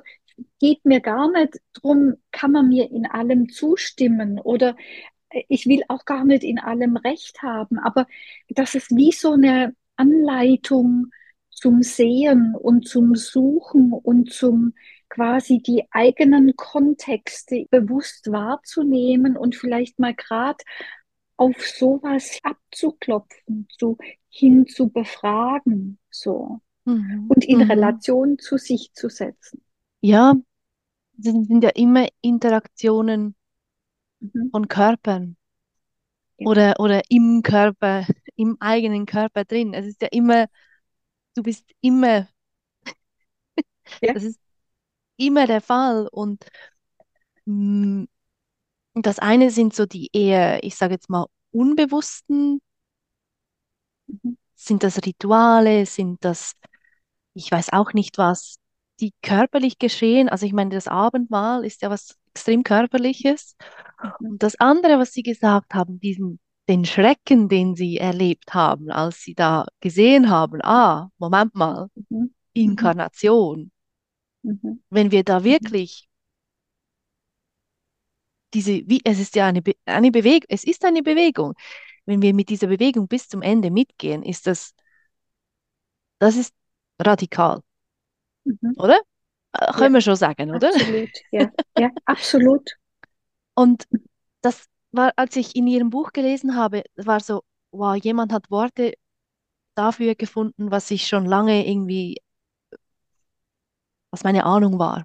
[0.60, 4.76] geht mir gar nicht drum, kann man mir in allem zustimmen oder
[5.30, 8.06] äh, ich will auch gar nicht in allem Recht haben, aber
[8.48, 11.10] das ist wie so eine Anleitung
[11.58, 14.74] zum Sehen und zum Suchen und zum
[15.08, 20.62] quasi die eigenen Kontexte bewusst wahrzunehmen und vielleicht mal gerade
[21.36, 23.96] auf sowas abzuklopfen, so
[24.28, 27.26] hin zu befragen, so mhm.
[27.28, 27.70] und in mhm.
[27.70, 29.62] Relation zu sich zu setzen.
[30.00, 30.34] Ja,
[31.14, 33.34] das sind ja immer Interaktionen
[34.20, 34.50] mhm.
[34.50, 35.36] von Körpern
[36.38, 36.48] ja.
[36.48, 39.74] oder, oder im Körper, im eigenen Körper drin.
[39.74, 40.46] Es ist ja immer,
[41.38, 42.28] du bist immer,
[44.02, 44.12] ja.
[44.12, 44.40] das ist
[45.16, 46.08] immer der Fall.
[46.10, 46.44] Und
[47.46, 48.08] mh, mm,
[49.02, 52.60] das eine sind so die eher, ich sage jetzt mal, unbewussten,
[54.06, 54.36] mhm.
[54.54, 56.54] sind das Rituale, sind das,
[57.34, 58.56] ich weiß auch nicht was,
[59.00, 60.28] die körperlich geschehen.
[60.28, 63.56] Also ich meine, das Abendmahl ist ja was extrem körperliches.
[64.02, 64.30] Mhm.
[64.30, 69.22] Und das andere, was Sie gesagt haben, diesen, den Schrecken, den Sie erlebt haben, als
[69.22, 72.34] Sie da gesehen haben, ah, Moment mal, mhm.
[72.52, 73.70] Inkarnation.
[74.42, 74.82] Mhm.
[74.90, 75.44] Wenn wir da mhm.
[75.44, 76.08] wirklich
[78.54, 81.54] diese, wie, es ist ja eine, Be eine Bewegung, es ist eine Bewegung.
[82.06, 84.74] Wenn wir mit dieser Bewegung bis zum Ende mitgehen, ist das,
[86.18, 86.54] das ist
[86.98, 87.60] radikal.
[88.44, 88.74] Mhm.
[88.76, 89.00] Oder?
[89.52, 89.98] Äh, können ja.
[89.98, 90.68] wir schon sagen, oder?
[90.68, 92.70] Absolut, ja, ja absolut.
[93.54, 93.86] Und
[94.40, 98.94] das war, als ich in Ihrem Buch gelesen habe, war so, wow, jemand hat Worte
[99.74, 102.20] dafür gefunden, was ich schon lange irgendwie,
[104.10, 105.04] was meine Ahnung war.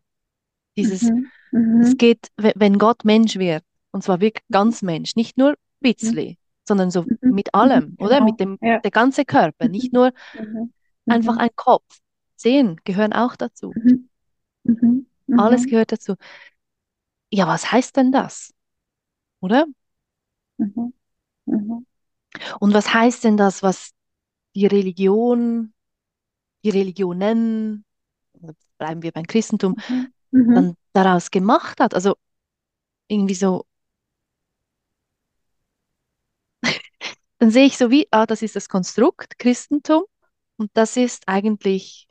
[0.76, 1.28] Dieses, mhm.
[1.52, 1.82] Mhm.
[1.82, 6.38] es geht, wenn Gott Mensch wird, und zwar wirklich ganz Mensch, nicht nur bisschen, mhm.
[6.67, 7.17] sondern so mhm.
[7.22, 8.15] mit allem, oder?
[8.15, 8.26] Genau.
[8.26, 8.80] Mit dem ja.
[8.80, 10.74] der ganze Körper, nicht nur mhm.
[11.06, 12.00] einfach ein Kopf.
[12.36, 13.72] Zehen gehören auch dazu.
[13.76, 14.10] Mhm.
[14.63, 15.06] Mhm.
[15.28, 15.39] Mhm.
[15.39, 16.15] Alles gehört dazu.
[17.32, 18.54] Ja, was heißt denn das?
[19.44, 19.66] Oder?
[20.58, 20.94] Mhm.
[21.46, 21.86] Mhm.
[22.62, 23.92] Und was heißt denn das, was
[24.56, 25.74] die Religion,
[26.64, 27.84] die Religionen,
[28.78, 30.14] bleiben wir beim Christentum, mhm.
[30.32, 30.56] Mhm.
[30.56, 31.94] dann daraus gemacht hat?
[31.94, 32.16] Also
[33.10, 33.66] irgendwie so,
[37.40, 40.06] dann sehe ich so wie, ah, das ist das Konstrukt Christentum
[40.56, 42.08] und das ist eigentlich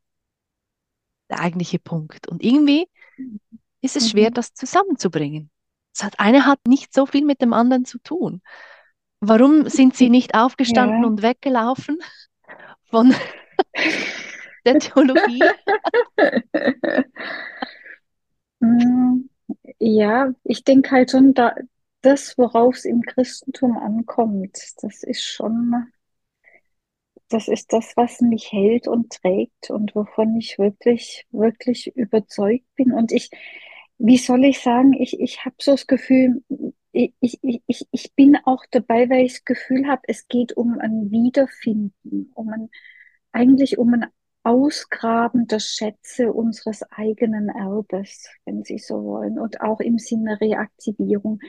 [1.31, 2.29] der eigentliche Punkt.
[2.29, 2.88] Und irgendwie
[3.81, 4.35] ist es schwer, mhm.
[4.35, 5.51] das zusammenzubringen.
[5.92, 8.42] Das hat, eine hat nicht so viel mit dem anderen zu tun.
[9.20, 11.09] Warum sind sie nicht aufgestanden ja.
[11.09, 11.98] und weggelaufen
[12.90, 13.14] von
[14.64, 15.42] der Theologie?
[19.81, 21.57] Ja, ich denke halt schon, da,
[22.00, 25.92] das, worauf es im Christentum ankommt, das ist schon
[27.33, 32.92] das ist das, was mich hält und trägt und wovon ich wirklich, wirklich überzeugt bin.
[32.92, 33.31] Und ich,
[33.98, 36.42] wie soll ich sagen, ich, ich habe so das Gefühl,
[36.92, 40.78] ich, ich, ich, ich bin auch dabei, weil ich das Gefühl habe, es geht um
[40.78, 42.68] ein Wiederfinden, um ein,
[43.33, 44.07] eigentlich um ein
[44.44, 51.40] Ausgraben der Schätze unseres eigenen Erbes, wenn Sie so wollen, und auch im Sinne Reaktivierung.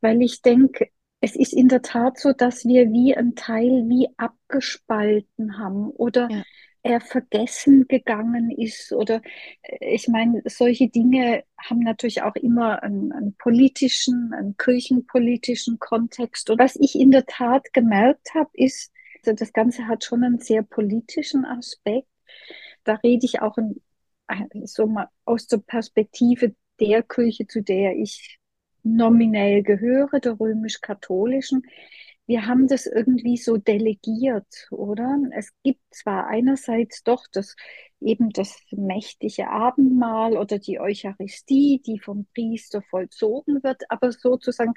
[0.00, 0.88] Weil ich denke,
[1.20, 6.28] es ist in der Tat so, dass wir wie ein Teil wie abgespalten haben oder
[6.30, 6.42] ja.
[6.82, 9.22] Er vergessen gegangen ist oder
[9.62, 16.50] äh, ich meine, solche Dinge haben natürlich auch immer einen, einen politischen, einen kirchenpolitischen Kontext.
[16.50, 18.92] Und was ich in der Tat gemerkt habe, ist,
[19.24, 22.08] also das Ganze hat schon einen sehr politischen Aspekt.
[22.84, 23.80] Da rede ich auch in,
[24.64, 28.38] so mal aus der Perspektive der Kirche, zu der ich
[28.82, 31.62] nominell gehöre, der römisch-katholischen,
[32.26, 35.18] wir haben das irgendwie so delegiert, oder?
[35.36, 37.56] Es gibt zwar einerseits doch das
[38.00, 44.74] eben das mächtige Abendmahl oder die Eucharistie, die vom Priester vollzogen wird, aber sozusagen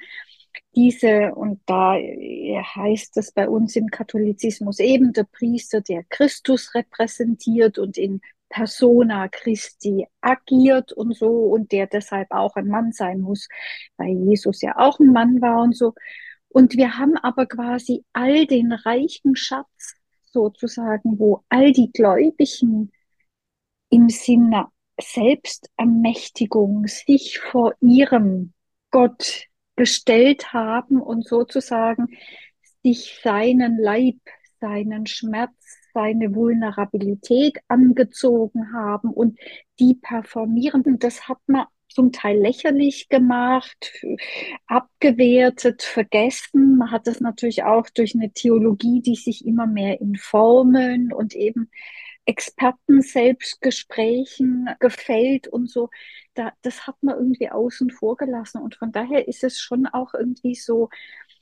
[0.75, 7.77] diese, und da heißt es bei uns im Katholizismus eben der Priester, der Christus repräsentiert
[7.77, 13.47] und in persona Christi agiert und so und der deshalb auch ein Mann sein muss,
[13.97, 15.93] weil Jesus ja auch ein Mann war und so.
[16.56, 22.94] Und wir haben aber quasi all den reichen Schatz sozusagen, wo all die Gläubigen
[23.89, 28.54] im Sinne Selbstermächtigung sich vor ihrem
[28.89, 32.08] Gott gestellt haben und sozusagen
[32.84, 34.22] sich seinen Leib,
[34.62, 35.52] seinen Schmerz,
[35.94, 39.38] seine Vulnerabilität angezogen haben und
[39.78, 41.00] die performieren.
[41.00, 43.93] Das hat man zum Teil lächerlich gemacht,
[44.67, 46.77] abgewertet, vergessen.
[46.77, 51.36] Man hat das natürlich auch durch eine Theologie, die sich immer mehr in Formeln und
[51.36, 51.71] eben
[52.25, 55.89] Experten-Selbstgesprächen gefällt und so.
[56.34, 58.62] Da, das hat man irgendwie außen vor gelassen.
[58.62, 60.89] Und von daher ist es schon auch irgendwie so,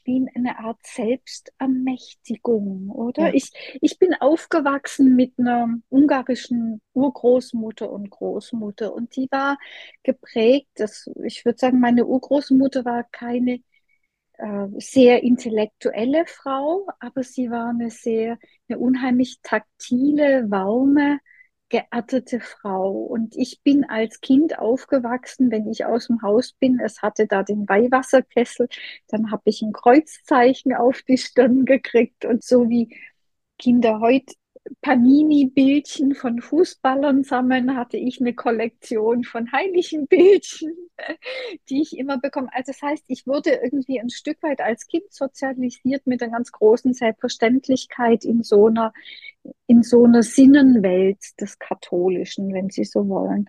[0.05, 3.27] wie eine Art Selbstermächtigung, oder?
[3.27, 3.33] Ja.
[3.33, 9.57] Ich, ich bin aufgewachsen mit einer ungarischen Urgroßmutter und Großmutter und die war
[10.03, 13.59] geprägt, dass, ich würde sagen, meine Urgroßmutter war keine
[14.37, 18.37] äh, sehr intellektuelle Frau, aber sie war eine sehr,
[18.67, 21.19] eine unheimlich taktile, warme,
[21.73, 22.91] geerdete Frau.
[22.91, 27.41] Und ich bin als Kind aufgewachsen, wenn ich aus dem Haus bin, es hatte da
[27.41, 28.69] den Weihwasserkessel,
[29.07, 32.95] dann habe ich ein Kreuzzeichen auf die Stirn gekriegt und so wie
[33.57, 34.36] Kinder heute
[34.82, 40.73] Panini-Bildchen von Fußballern sammeln, hatte ich eine Kollektion von heiligen Bildchen,
[41.69, 42.49] die ich immer bekomme.
[42.54, 46.52] Also das heißt, ich wurde irgendwie ein Stück weit als Kind sozialisiert mit einer ganz
[46.52, 48.93] großen Selbstverständlichkeit in so einer,
[49.67, 53.45] in so einer Sinnenwelt des Katholischen, wenn Sie so wollen.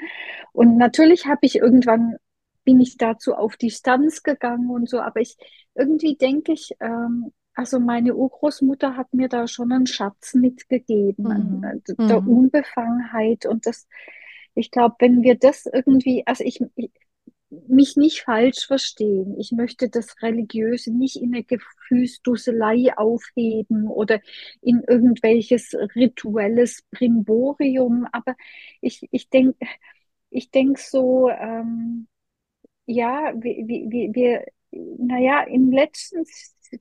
[0.52, 2.16] Und natürlich habe ich irgendwann
[2.64, 5.36] bin ich dazu auf Distanz gegangen und so, aber ich
[5.74, 11.64] irgendwie denke ich, ähm, also meine Urgroßmutter hat mir da schon einen Schatz mitgegeben, mhm.
[11.64, 12.28] an der mhm.
[12.28, 13.86] Unbefangenheit und das,
[14.54, 16.90] ich glaube, wenn wir das irgendwie, also ich, ich,
[17.68, 19.38] mich nicht falsch verstehen.
[19.38, 24.20] Ich möchte das Religiöse nicht in eine Gefühlsdusselei aufheben oder
[24.60, 28.34] in irgendwelches rituelles Brimborium, aber
[28.80, 29.56] ich, ich denke
[30.30, 32.08] ich denk so, ähm,
[32.86, 34.44] ja, wir, wir, wir,
[34.98, 36.24] naja, im letzten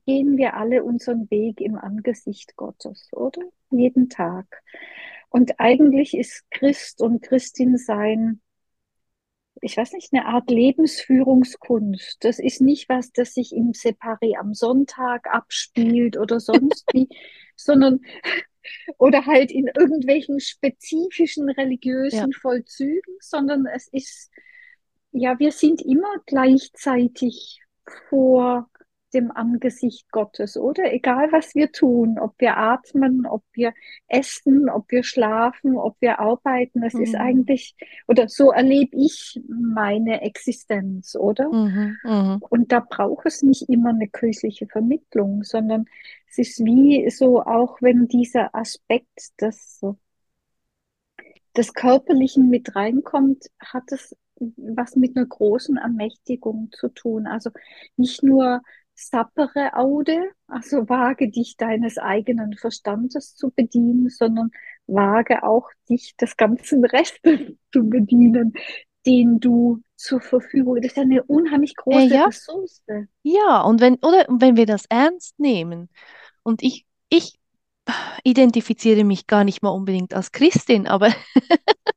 [0.06, 3.42] gehen wir alle unseren Weg im Angesicht Gottes, oder?
[3.70, 4.62] Jeden Tag.
[5.28, 8.40] Und eigentlich ist Christ und Christin sein,
[9.60, 12.18] ich weiß nicht, eine Art Lebensführungskunst.
[12.20, 17.08] Das ist nicht was, das sich im Separé am Sonntag abspielt oder sonst wie,
[17.56, 18.00] sondern
[18.98, 22.38] oder halt in irgendwelchen spezifischen religiösen ja.
[22.40, 24.30] Vollzügen, sondern es ist,
[25.12, 27.60] ja, wir sind immer gleichzeitig
[28.08, 28.70] vor
[29.14, 30.92] dem Angesicht Gottes, oder?
[30.92, 33.72] Egal was wir tun, ob wir atmen, ob wir
[34.08, 37.02] essen, ob wir schlafen, ob wir arbeiten, es mhm.
[37.02, 37.76] ist eigentlich,
[38.08, 41.50] oder so erlebe ich meine Existenz, oder?
[41.50, 41.96] Mhm.
[42.04, 42.42] Mhm.
[42.50, 45.86] Und da braucht es nicht immer eine kirchliche Vermittlung, sondern
[46.28, 49.80] es ist wie so, auch wenn dieser Aspekt des,
[51.56, 54.16] des Körperlichen mit reinkommt, hat es
[54.56, 57.26] was mit einer großen Ermächtigung zu tun.
[57.26, 57.50] Also
[57.96, 58.62] nicht nur
[58.94, 64.50] sappere Aude, also wage dich deines eigenen Verstandes zu bedienen, sondern
[64.86, 67.40] wage auch dich des ganzen Restes
[67.72, 68.54] zu bedienen,
[69.06, 70.76] den du zur Verfügung.
[70.76, 72.24] Das ist eine unheimlich große äh, ja.
[72.26, 72.82] Ressource.
[73.22, 75.88] Ja, und wenn, oder wenn wir das ernst nehmen,
[76.42, 77.38] und ich, ich
[78.22, 81.08] identifiziere mich gar nicht mal unbedingt als Christin, aber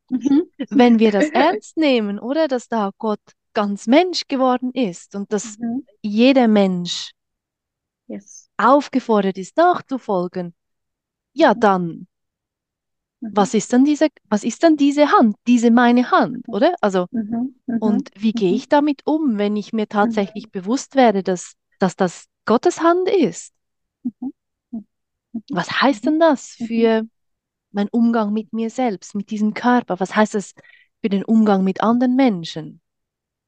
[0.09, 0.43] mhm.
[0.69, 3.19] wenn wir das ernst nehmen, oder dass da Gott
[3.57, 5.83] ganz Mensch geworden ist und dass mhm.
[6.03, 7.13] jeder Mensch
[8.05, 8.51] yes.
[8.55, 10.53] aufgefordert ist, nachzufolgen,
[11.33, 11.59] ja mhm.
[11.59, 12.07] dann,
[13.19, 13.31] mhm.
[13.33, 16.53] was ist dann diese, was ist dann diese Hand, diese meine Hand, mhm.
[16.53, 16.75] oder?
[16.81, 17.55] Also, mhm.
[17.65, 17.77] Mhm.
[17.79, 22.27] und wie gehe ich damit um, wenn ich mir tatsächlich bewusst werde, dass, dass das
[22.45, 23.55] Gottes Hand ist?
[25.49, 27.07] Was heißt denn das für
[27.71, 29.99] mein Umgang mit mir selbst, mit diesem Körper?
[29.99, 30.53] Was heißt das
[31.01, 32.81] für den Umgang mit anderen Menschen?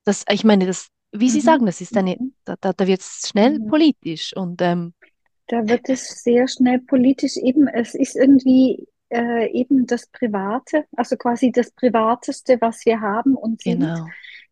[0.10, 1.44] Das, ich meine, das, wie Sie mhm.
[1.44, 2.34] sagen, das ist eine, mhm.
[2.44, 3.68] da, da, da wird es schnell mhm.
[3.68, 4.96] politisch und ähm,
[5.46, 7.38] da wird es sehr schnell politisch.
[7.38, 13.36] Eben, es ist irgendwie äh, eben das Private, also quasi das Privateste, was wir haben
[13.36, 13.82] und sind.
[13.82, 14.08] Genau.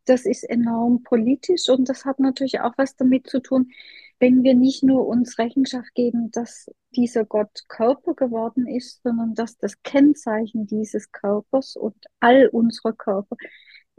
[0.05, 3.71] Das ist enorm politisch und das hat natürlich auch was damit zu tun,
[4.19, 9.57] wenn wir nicht nur uns Rechenschaft geben, dass dieser Gott Körper geworden ist, sondern dass
[9.57, 13.37] das Kennzeichen dieses Körpers und all unserer Körper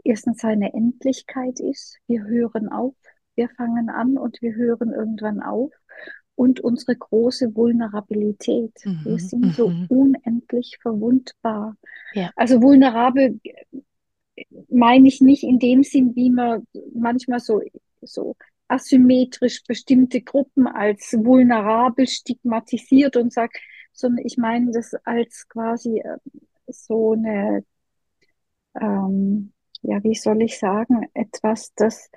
[0.03, 1.97] erstens seine Endlichkeit ist.
[2.07, 2.95] Wir hören auf,
[3.35, 5.71] wir fangen an und wir hören irgendwann auf.
[6.35, 8.73] Und unsere große Vulnerabilität.
[8.85, 9.51] Mhm, wir sind mhm.
[9.51, 11.75] so unendlich verwundbar.
[12.13, 12.31] Ja.
[12.37, 13.39] Also vulnerabel
[14.69, 17.61] meine ich nicht in dem Sinn, wie man manchmal so,
[18.01, 18.35] so
[18.67, 23.57] asymmetrisch bestimmte Gruppen als vulnerabel stigmatisiert und sagt,
[23.91, 26.17] sondern ich meine das als quasi äh,
[26.67, 27.65] so eine
[28.79, 29.51] ähm,
[29.81, 32.09] ja, wie soll ich sagen, etwas, das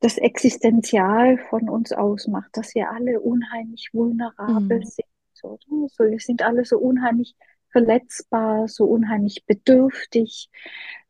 [0.00, 4.84] das Existenzial von uns ausmacht, dass wir alle unheimlich vulnerabel mhm.
[4.84, 5.58] sind So,
[5.88, 7.34] so, wir sind alle so unheimlich
[7.70, 10.50] verletzbar, so unheimlich bedürftig,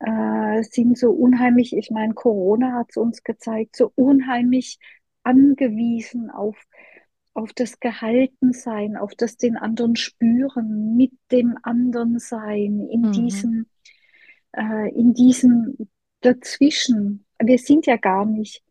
[0.01, 4.79] äh, sind so unheimlich, ich meine, Corona hat es uns gezeigt, so unheimlich
[5.23, 6.57] angewiesen auf,
[7.35, 13.13] auf das Gehaltensein, auf das den anderen spüren, mit dem anderen sein, in Mhm.
[13.13, 13.67] diesem,
[14.57, 15.77] äh, in diesem
[16.21, 17.25] dazwischen.
[17.39, 18.63] Wir sind ja gar nicht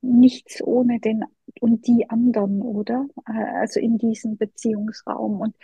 [0.00, 1.24] nichts ohne den
[1.60, 3.06] und die anderen, oder?
[3.26, 5.40] Äh, Also in diesem Beziehungsraum.
[5.40, 5.56] Und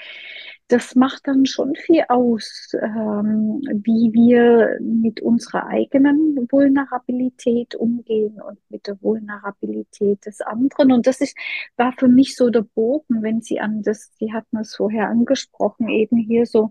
[0.68, 8.58] das macht dann schon viel aus, ähm, wie wir mit unserer eigenen Vulnerabilität umgehen und
[8.68, 10.92] mit der Vulnerabilität des anderen.
[10.92, 11.36] Und das ist,
[11.76, 15.88] war für mich so der Bogen, wenn Sie an das, Sie hatten es vorher angesprochen,
[15.88, 16.70] eben hier so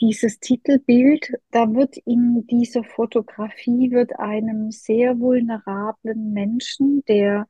[0.00, 7.46] dieses Titelbild, da wird in dieser Fotografie wird einem sehr vulnerablen Menschen, der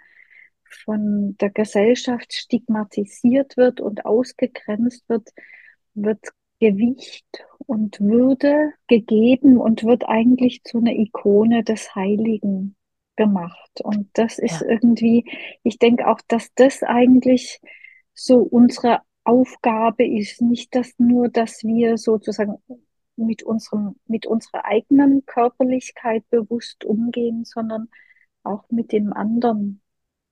[0.84, 5.30] von der Gesellschaft stigmatisiert wird und ausgegrenzt wird,
[5.94, 6.20] wird
[6.60, 7.26] Gewicht
[7.66, 12.76] und Würde gegeben und wird eigentlich zu einer Ikone des Heiligen
[13.16, 13.80] gemacht.
[13.82, 14.68] Und das ist Ja.
[14.68, 15.24] irgendwie,
[15.62, 17.60] ich denke auch, dass das eigentlich
[18.14, 20.40] so unsere Aufgabe ist.
[20.42, 22.56] Nicht dass nur, dass wir sozusagen
[23.16, 27.88] mit unserem, mit unserer eigenen Körperlichkeit bewusst umgehen, sondern
[28.42, 29.80] auch mit dem anderen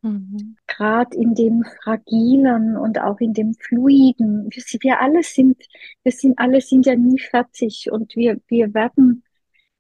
[0.05, 0.57] Mhm.
[0.67, 4.49] gerade in dem Fragilen und auch in dem Fluiden.
[4.51, 5.57] Wir, wir alle sind,
[6.03, 9.25] wir sind alle sind ja nie fertig und wir, wir werden,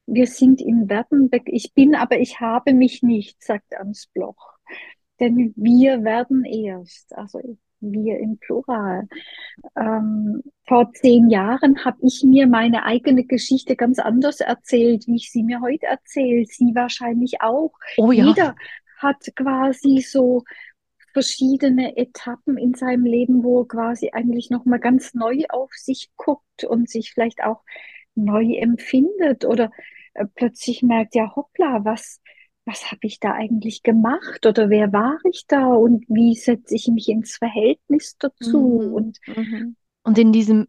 [0.06, 1.30] wir sind im Werden.
[1.44, 4.54] Ich bin, aber ich habe mich nicht, sagt Ans Bloch.
[5.20, 7.58] Denn wir werden erst, also
[7.92, 9.08] wir im Plural.
[9.76, 15.30] Ähm, vor zehn Jahren habe ich mir meine eigene Geschichte ganz anders erzählt, wie ich
[15.30, 16.44] sie mir heute erzähle.
[16.46, 17.72] Sie wahrscheinlich auch.
[17.96, 18.26] Oh ja.
[18.26, 18.56] Jeder
[18.98, 20.44] hat quasi so
[21.12, 26.64] verschiedene Etappen in seinem Leben, wo er quasi eigentlich nochmal ganz neu auf sich guckt
[26.64, 27.62] und sich vielleicht auch
[28.14, 29.70] neu empfindet oder
[30.14, 32.20] äh, plötzlich merkt, ja, hoppla, was,
[32.66, 36.88] was habe ich da eigentlich gemacht oder wer war ich da und wie setze ich
[36.88, 38.94] mich ins Verhältnis dazu Mhm.
[38.94, 39.76] und Mhm.
[40.04, 40.68] Und in diesem,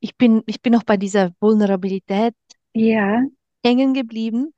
[0.00, 2.34] ich bin, ich bin auch bei dieser Vulnerabilität
[2.74, 3.26] ja,
[3.64, 4.52] hängen geblieben.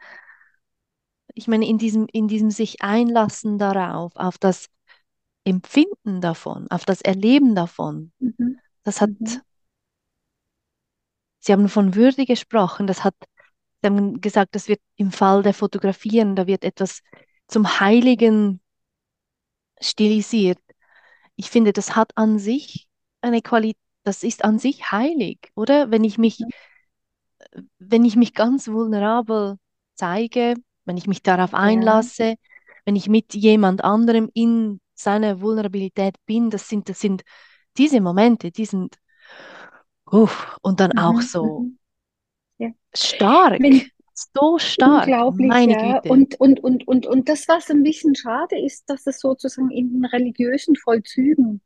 [1.35, 4.69] Ich meine, in diesem, in diesem sich einlassen darauf, auf das
[5.45, 8.13] Empfinden davon, auf das Erleben davon.
[8.21, 9.41] mhm, Das hat, mhm,
[11.41, 13.15] Sie haben von Würde gesprochen, das hat,
[13.83, 17.01] Sie haben gesagt, das wird im Fall der Fotografieren, da wird etwas
[17.47, 18.61] zum Heiligen
[19.81, 20.59] stilisiert.
[21.37, 22.89] Ich finde, das hat an sich
[23.21, 25.91] eine Qualität, das ist an sich heilig, oder?
[25.91, 26.41] Wenn ich mich,
[27.79, 29.57] wenn ich mich ganz vulnerabel
[29.95, 30.55] zeige,
[30.85, 32.35] wenn ich mich darauf ja, einlasse,
[32.85, 37.23] wenn ich mit jemand anderem in seiner Vulnerabilität bin, das sind, das sind
[37.77, 38.97] diese Momente, die sind,
[40.07, 41.79] uff, und dann auch mhm, so mhm,
[42.59, 42.71] ja.
[42.95, 43.83] stark, Wenn,
[44.35, 46.01] so stark, Unglaublich, meine ja.
[46.01, 46.13] Güte.
[46.13, 49.93] Und, und, und, und, und das, was ein bisschen schade ist, dass es sozusagen in
[49.93, 51.61] den religiösen Vollzügen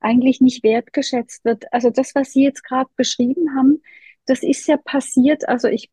[0.00, 1.72] eigentlich nicht wertgeschätzt wird.
[1.72, 3.82] Also das, was Sie jetzt gerade beschrieben haben,
[4.26, 5.48] das ist ja passiert.
[5.48, 5.90] Also ich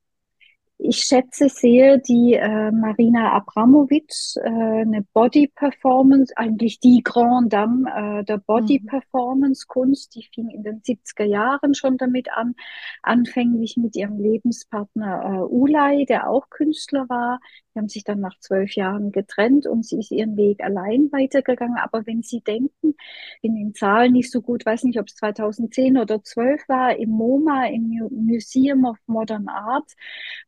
[0.78, 8.19] ich schätze sehr die äh, Marina Abramovic, äh, eine Body Performance, eigentlich die Grande Dame
[8.21, 8.86] äh, der Body Mhm.
[8.86, 10.15] Performance Kunst.
[10.15, 12.55] Die fing in den 70er Jahren schon damit an,
[13.03, 17.39] anfänglich mit ihrem Lebenspartner äh, Ulay, der auch Künstler war.
[17.73, 21.78] Die haben sich dann nach zwölf Jahren getrennt und sie ist ihren Weg allein weitergegangen.
[21.78, 22.95] Aber wenn Sie denken,
[23.41, 27.09] in den Zahlen nicht so gut, weiß nicht, ob es 2010 oder 12 war, im
[27.09, 29.91] MoMA, im Mu- Museum of Modern Art,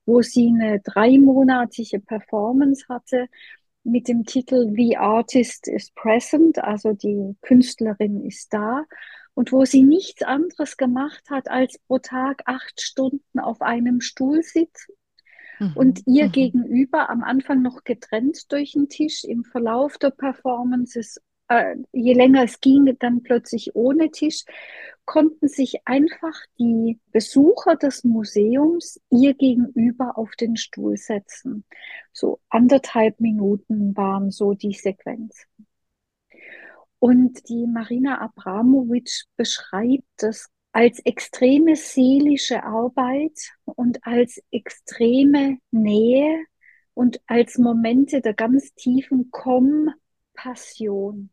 [0.05, 3.27] wo sie eine dreimonatige Performance hatte
[3.83, 8.83] mit dem Titel The Artist is Present, also die Künstlerin ist da.
[9.33, 14.41] Und wo sie nichts anderes gemacht hat, als pro Tag acht Stunden auf einem Stuhl
[14.43, 14.93] sitzen
[15.75, 16.13] und Mhm.
[16.15, 16.31] ihr Mhm.
[16.31, 22.43] gegenüber am Anfang noch getrennt durch den Tisch, im Verlauf der Performances, äh, je länger
[22.43, 24.43] es ging, dann plötzlich ohne Tisch,
[25.05, 31.63] konnten sich einfach die Besucher des Museums ihr gegenüber auf den Stuhl setzen.
[32.11, 35.45] So anderthalb Minuten waren so die Sequenz.
[36.99, 46.45] Und die Marina Abramovic beschreibt das als extreme seelische Arbeit und als extreme Nähe
[46.93, 51.29] und als Momente der ganz tiefen Kompassion.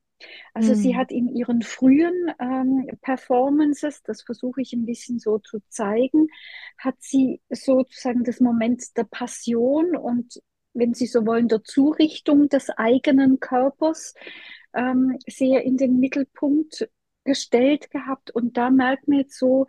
[0.54, 0.96] Also sie Mhm.
[0.96, 6.28] hat in ihren frühen ähm, Performances, das versuche ich ein bisschen so zu zeigen,
[6.78, 10.40] hat sie sozusagen das Moment der Passion und,
[10.76, 14.14] wenn Sie so wollen, der Zurichtung des eigenen Körpers
[14.74, 16.88] ähm, sehr in den Mittelpunkt
[17.24, 19.66] gestellt gehabt und da merkt man jetzt so,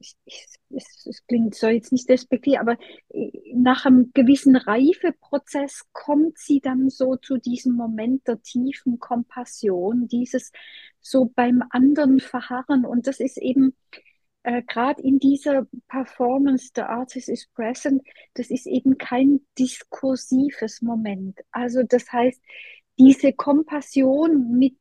[0.00, 2.76] es, klingt so jetzt nicht despektiert, aber
[3.10, 10.08] äh, nach einem gewissen Reifeprozess kommt sie dann so zu diesem Moment der tiefen Kompassion,
[10.08, 10.52] dieses
[11.00, 12.84] so beim anderen verharren.
[12.84, 13.74] Und das ist eben
[14.42, 18.02] äh, gerade in dieser Performance, The Artist is Present,
[18.34, 21.38] das ist eben kein diskursives Moment.
[21.50, 22.40] Also das heißt,
[22.98, 24.78] diese Kompassion mit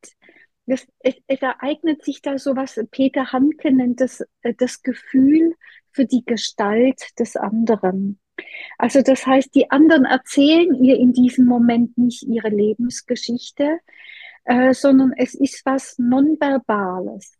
[0.69, 5.55] das, es, es, ereignet sich da so was, Peter Handke nennt das, äh, das Gefühl
[5.91, 8.19] für die Gestalt des anderen.
[8.77, 13.79] Also das heißt, die anderen erzählen ihr in diesem Moment nicht ihre Lebensgeschichte,
[14.45, 17.33] äh, sondern es ist was Nonverbales.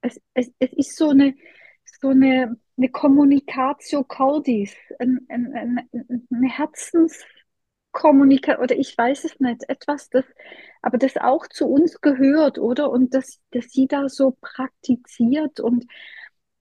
[0.00, 1.34] Es, es, es ist so eine,
[2.00, 7.24] so eine, eine Communicatio Cordis, ein, ein, ein, eine Herzens
[7.92, 10.24] Kommunikation oder ich weiß es nicht, etwas, das,
[10.80, 12.90] aber das auch zu uns gehört, oder?
[12.90, 15.86] Und dass, dass sie da so praktiziert und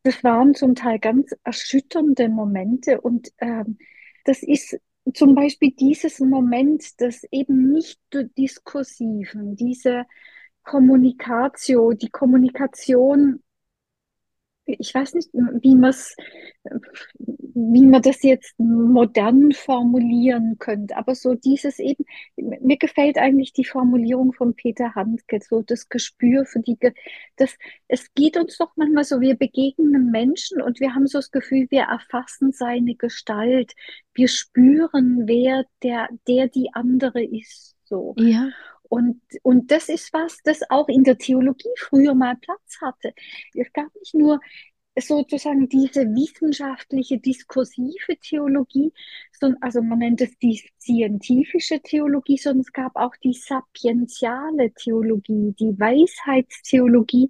[0.03, 3.77] das waren zum Teil ganz erschütternde Momente und ähm,
[4.25, 4.77] das ist
[5.13, 7.99] zum Beispiel dieses Moment des eben nicht
[8.37, 10.05] diskursiven, diese
[10.63, 13.41] Kommunikation, die Kommunikation
[14.65, 15.93] ich weiß nicht, wie man
[17.53, 22.05] wie man das jetzt modern formulieren könnte, aber so dieses eben,
[22.35, 26.77] mir gefällt eigentlich die Formulierung von Peter Handke, so das Gespür für die,
[27.35, 27.57] das,
[27.87, 31.67] es geht uns doch manchmal so, wir begegnen Menschen und wir haben so das Gefühl,
[31.69, 33.73] wir erfassen seine Gestalt,
[34.13, 38.15] wir spüren, wer der, der die andere ist, so.
[38.17, 38.49] Ja.
[38.91, 43.13] Und, und das ist was, das auch in der Theologie früher mal Platz hatte.
[43.53, 44.41] Es gab nicht nur
[44.99, 48.91] sozusagen diese wissenschaftliche, diskursive Theologie,
[49.31, 55.55] sondern, also man nennt es die scientifische Theologie, sondern es gab auch die sapientiale Theologie,
[55.57, 57.29] die Weisheitstheologie,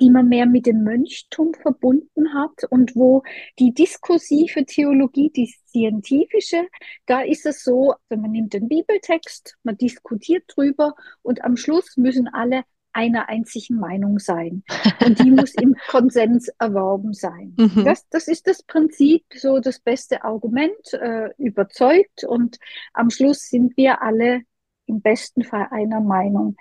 [0.00, 3.22] die man mehr mit dem Mönchtum verbunden hat und wo
[3.58, 6.66] die diskursive Theologie, die scientifische,
[7.06, 11.96] da ist es so, also man nimmt den Bibeltext, man diskutiert drüber und am Schluss
[11.96, 14.64] müssen alle einer einzigen Meinung sein.
[15.04, 17.54] Und die muss im Konsens erworben sein.
[17.56, 17.84] Mhm.
[17.84, 22.58] Das, das ist das Prinzip, so das beste Argument, äh, überzeugt und
[22.92, 24.42] am Schluss sind wir alle
[24.90, 26.56] im besten Fall einer Meinung.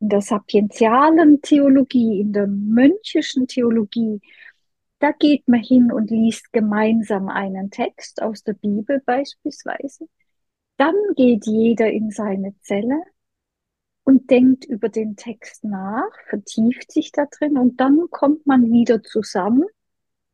[0.00, 4.20] In der sapientialen Theologie, in der mönchischen Theologie,
[4.98, 10.08] da geht man hin und liest gemeinsam einen Text aus der Bibel beispielsweise.
[10.76, 13.00] Dann geht jeder in seine Zelle
[14.04, 19.02] und denkt über den Text nach, vertieft sich da drin und dann kommt man wieder
[19.02, 19.66] zusammen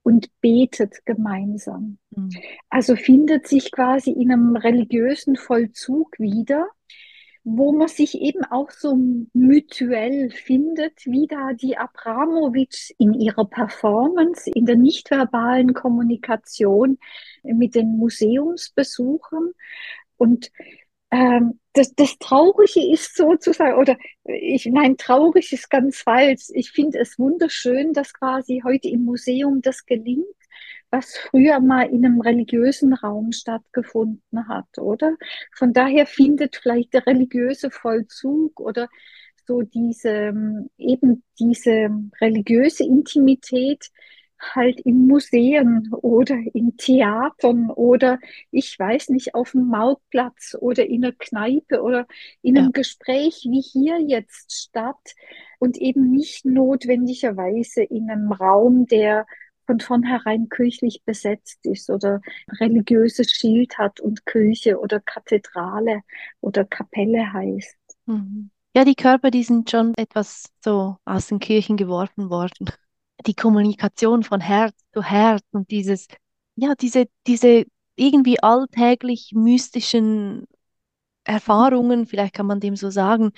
[0.02, 1.98] und betet gemeinsam.
[2.10, 2.30] Mhm.
[2.68, 6.68] Also findet sich quasi in einem religiösen Vollzug wieder
[7.44, 8.98] wo man sich eben auch so
[9.34, 16.98] mutuell findet, wie da die Abramowitsch in ihrer Performance, in der nichtverbalen Kommunikation
[17.42, 19.52] mit den Museumsbesuchern.
[20.16, 20.50] Und
[21.10, 26.46] ähm, das, das Traurige ist sozusagen, oder ich, nein, traurig ist ganz falsch.
[26.54, 30.24] Ich finde es wunderschön, dass quasi heute im Museum das gelingt,
[30.94, 35.16] was früher mal in einem religiösen Raum stattgefunden hat, oder?
[35.52, 38.88] Von daher findet vielleicht der religiöse Vollzug oder
[39.46, 40.32] so diese,
[40.78, 41.90] eben diese
[42.20, 43.90] religiöse Intimität
[44.54, 48.18] halt in Museen oder in Theatern oder
[48.50, 52.06] ich weiß nicht, auf dem Marktplatz oder in einer Kneipe oder
[52.42, 52.72] in einem ja.
[52.72, 55.14] Gespräch wie hier jetzt statt
[55.58, 59.26] und eben nicht notwendigerweise in einem Raum, der
[59.66, 62.20] von vornherein kirchlich besetzt ist oder
[62.60, 66.02] religiöses Schild hat und Kirche oder Kathedrale
[66.40, 67.76] oder Kapelle heißt.
[68.06, 68.50] Mhm.
[68.76, 72.70] Ja, die Körper, die sind schon etwas so aus den Kirchen geworfen worden.
[73.26, 76.08] Die Kommunikation von Herz zu Herz und dieses,
[76.56, 77.64] ja, diese, diese
[77.96, 80.46] irgendwie alltäglich mystischen
[81.24, 83.32] Erfahrungen, vielleicht kann man dem so sagen.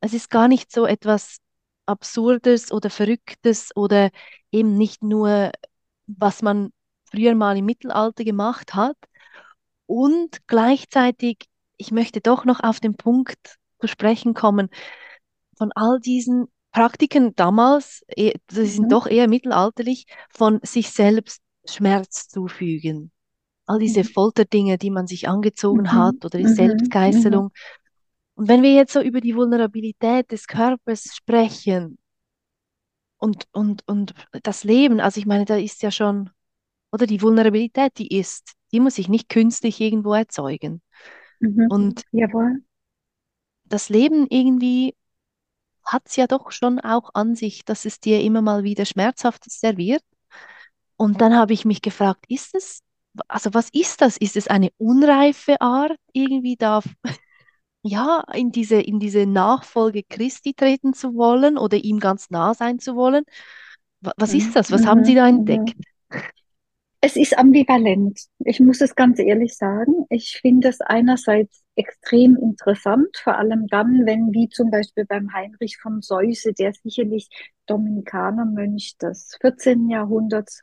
[0.00, 1.38] Es ist gar nicht so etwas
[1.86, 4.10] Absurdes oder Verrücktes oder
[4.52, 5.52] eben nicht nur,
[6.06, 6.70] was man
[7.04, 8.96] früher mal im Mittelalter gemacht hat.
[9.86, 11.46] Und gleichzeitig,
[11.76, 14.68] ich möchte doch noch auf den Punkt zu sprechen kommen,
[15.56, 18.90] von all diesen Praktiken damals, eh, sie sind mhm.
[18.90, 23.10] doch eher mittelalterlich, von sich selbst Schmerz zufügen.
[23.66, 24.08] All diese mhm.
[24.08, 25.92] Folterdinge, die man sich angezogen mhm.
[25.92, 26.54] hat oder die mhm.
[26.54, 27.44] Selbstgeißelung.
[27.44, 27.50] Mhm.
[28.34, 31.98] Und wenn wir jetzt so über die Vulnerabilität des Körpers sprechen
[33.18, 36.30] und, und, und das Leben, also ich meine, da ist ja schon,
[36.92, 40.82] oder die Vulnerabilität, die ist, die muss ich nicht künstlich irgendwo erzeugen.
[41.40, 41.66] Mhm.
[41.68, 42.62] Und Jawohl.
[43.64, 44.94] das Leben irgendwie
[45.84, 49.50] hat es ja doch schon auch an sich, dass es dir immer mal wieder schmerzhaft
[49.50, 50.02] serviert.
[50.96, 52.82] Und dann habe ich mich gefragt, ist es,
[53.28, 54.16] also was ist das?
[54.16, 56.82] Ist es eine unreife Art, irgendwie da
[57.82, 62.78] ja, in diese, in diese Nachfolge Christi treten zu wollen oder ihm ganz nah sein
[62.78, 63.24] zu wollen?
[64.16, 64.72] Was ist das?
[64.72, 65.74] Was haben Sie da Mhm, entdeckt?
[65.74, 65.84] mhm.
[67.00, 68.20] Es ist ambivalent.
[68.44, 70.06] Ich muss es ganz ehrlich sagen.
[70.10, 75.78] Ich finde es einerseits extrem interessant, vor allem dann, wenn, wie zum Beispiel beim Heinrich
[75.78, 77.28] von Seuse, der sicherlich
[77.66, 79.90] Dominikanermönch des 14.
[79.90, 80.60] Jahrhunderts,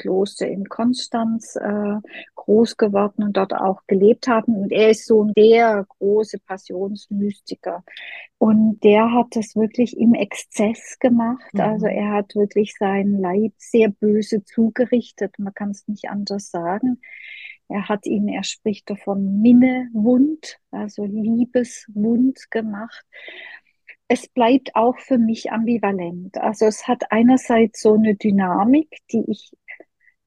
[0.00, 1.96] Kloster in Konstanz äh,
[2.34, 4.54] groß geworden und dort auch gelebt haben.
[4.56, 7.84] Und er ist so der große Passionsmystiker.
[8.38, 11.52] Und der hat das wirklich im Exzess gemacht.
[11.58, 11.92] Also Mhm.
[11.92, 15.38] er hat wirklich seinen Leib sehr böse zugerichtet.
[15.38, 17.00] Man kann es nicht anders sagen.
[17.68, 23.04] Er hat ihn, er spricht davon Minnewund, also Liebeswund gemacht.
[24.08, 26.36] Es bleibt auch für mich ambivalent.
[26.38, 29.52] Also es hat einerseits so eine Dynamik, die ich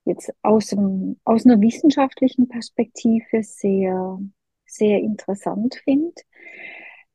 [0.05, 4.19] jetzt aus, dem, aus einer wissenschaftlichen Perspektive sehr,
[4.65, 6.13] sehr interessant finde.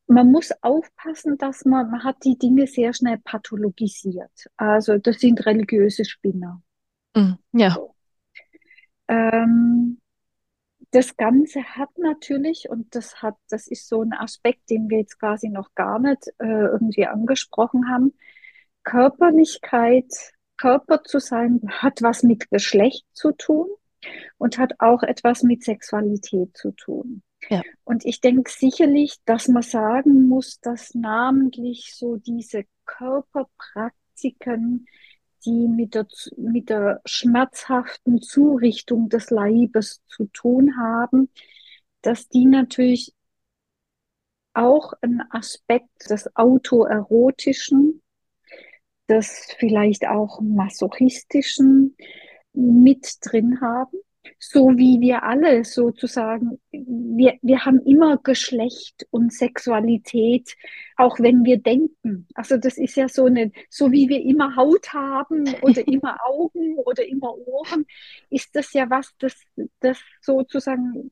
[0.07, 4.47] Man muss aufpassen, dass man, man hat die Dinge sehr schnell pathologisiert.
[4.57, 6.63] Also das sind religiöse Spinner.
[7.15, 7.39] Mhm.
[7.53, 7.71] Ja.
[7.73, 7.95] So.
[9.09, 10.01] Ähm,
[10.91, 15.19] das Ganze hat natürlich, und das hat, das ist so ein Aspekt, den wir jetzt
[15.19, 18.15] quasi noch gar nicht äh, irgendwie angesprochen haben.
[18.85, 20.11] Körperlichkeit,
[20.59, 23.69] Körper zu sein, hat was mit Geschlecht zu tun
[24.37, 27.23] und hat auch etwas mit Sexualität zu tun.
[27.49, 27.63] Ja.
[27.85, 34.87] Und ich denke sicherlich, dass man sagen muss, dass namentlich so diese Körperpraktiken,
[35.45, 36.07] die mit der,
[36.37, 41.31] mit der schmerzhaften Zurichtung des Leibes zu tun haben,
[42.03, 43.15] dass die natürlich
[44.53, 48.03] auch ein Aspekt des Autoerotischen,
[49.09, 51.97] des vielleicht auch masochistischen
[52.53, 53.99] mit drin haben
[54.39, 60.57] so wie wir alle sozusagen, wir, wir haben immer Geschlecht und Sexualität,
[60.97, 62.29] auch wenn wir denken.
[62.35, 66.77] Also das ist ja so eine, so wie wir immer Haut haben oder immer Augen
[66.77, 67.87] oder immer Ohren,
[68.31, 69.35] ist das ja was, das,
[69.81, 71.11] das sozusagen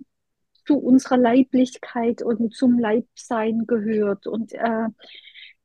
[0.64, 4.26] zu unserer Leiblichkeit und zum Leibsein gehört.
[4.26, 4.88] Und äh,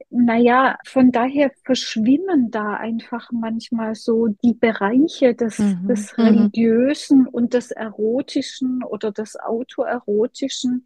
[0.10, 5.88] naja, von daher verschwimmen da einfach manchmal so die Bereiche des, Mhm.
[5.88, 6.24] des Mhm.
[6.24, 10.86] Religiösen und des Erotischen oder des Autoerotischen.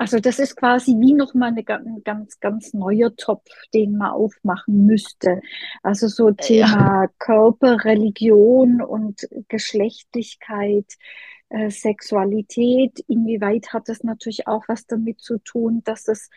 [0.00, 4.86] Also das ist quasi wie nochmal eine ganz, ganz, ganz neuer Topf, den man aufmachen
[4.86, 5.40] müsste.
[5.82, 6.34] Also so Ja.
[6.34, 10.94] Thema Körper, Religion und Geschlechtlichkeit,
[11.48, 13.00] äh, Sexualität.
[13.08, 16.30] Inwieweit hat das natürlich auch was damit zu tun, dass es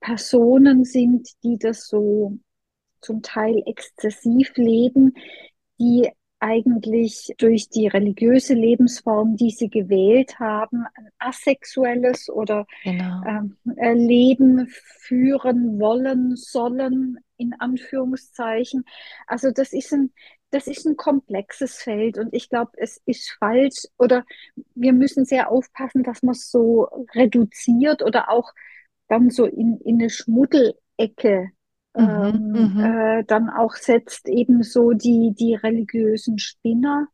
[0.00, 2.38] Personen sind, die das so
[3.00, 5.14] zum Teil exzessiv leben,
[5.78, 6.10] die
[6.42, 13.22] eigentlich durch die religiöse Lebensform, die sie gewählt haben, ein asexuelles oder Genau.
[13.26, 18.84] ähm, äh, Leben führen wollen, sollen, in Anführungszeichen.
[19.26, 20.12] Also das ist ein,
[20.50, 24.24] das ist ein komplexes Feld und ich glaube, es ist falsch oder
[24.74, 28.52] wir müssen sehr aufpassen, dass man es so reduziert oder auch
[29.10, 31.50] dann so in, in eine Schmuddelecke
[31.96, 32.04] Mhm.
[32.06, 32.80] ähm, Mhm.
[32.84, 37.08] äh, dann auch setzt, ebenso die, die religiösen Spinner.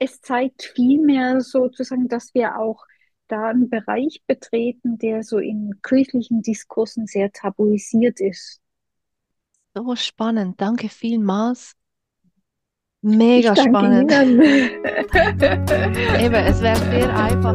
[0.00, 2.84] Es zeigt vielmehr sozusagen, dass wir auch
[3.28, 8.60] da einen Bereich betreten, der so in kirchlichen Diskursen sehr tabuisiert ist.
[9.74, 10.60] So spannend.
[10.60, 11.76] Danke vielmals.
[13.02, 14.10] Mega spannend.
[14.12, 14.34] Eben,
[16.34, 17.54] es wäre sehr einfach,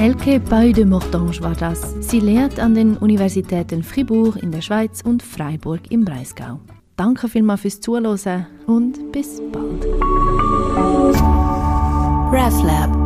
[0.00, 1.94] Elke Pau de Mortange war das.
[2.00, 6.58] Sie lehrt an den Universitäten Fribourg in der Schweiz und Freiburg im Breisgau.
[6.96, 9.84] Danke vielmals fürs Zuhören und bis bald.
[12.32, 12.99] RefLab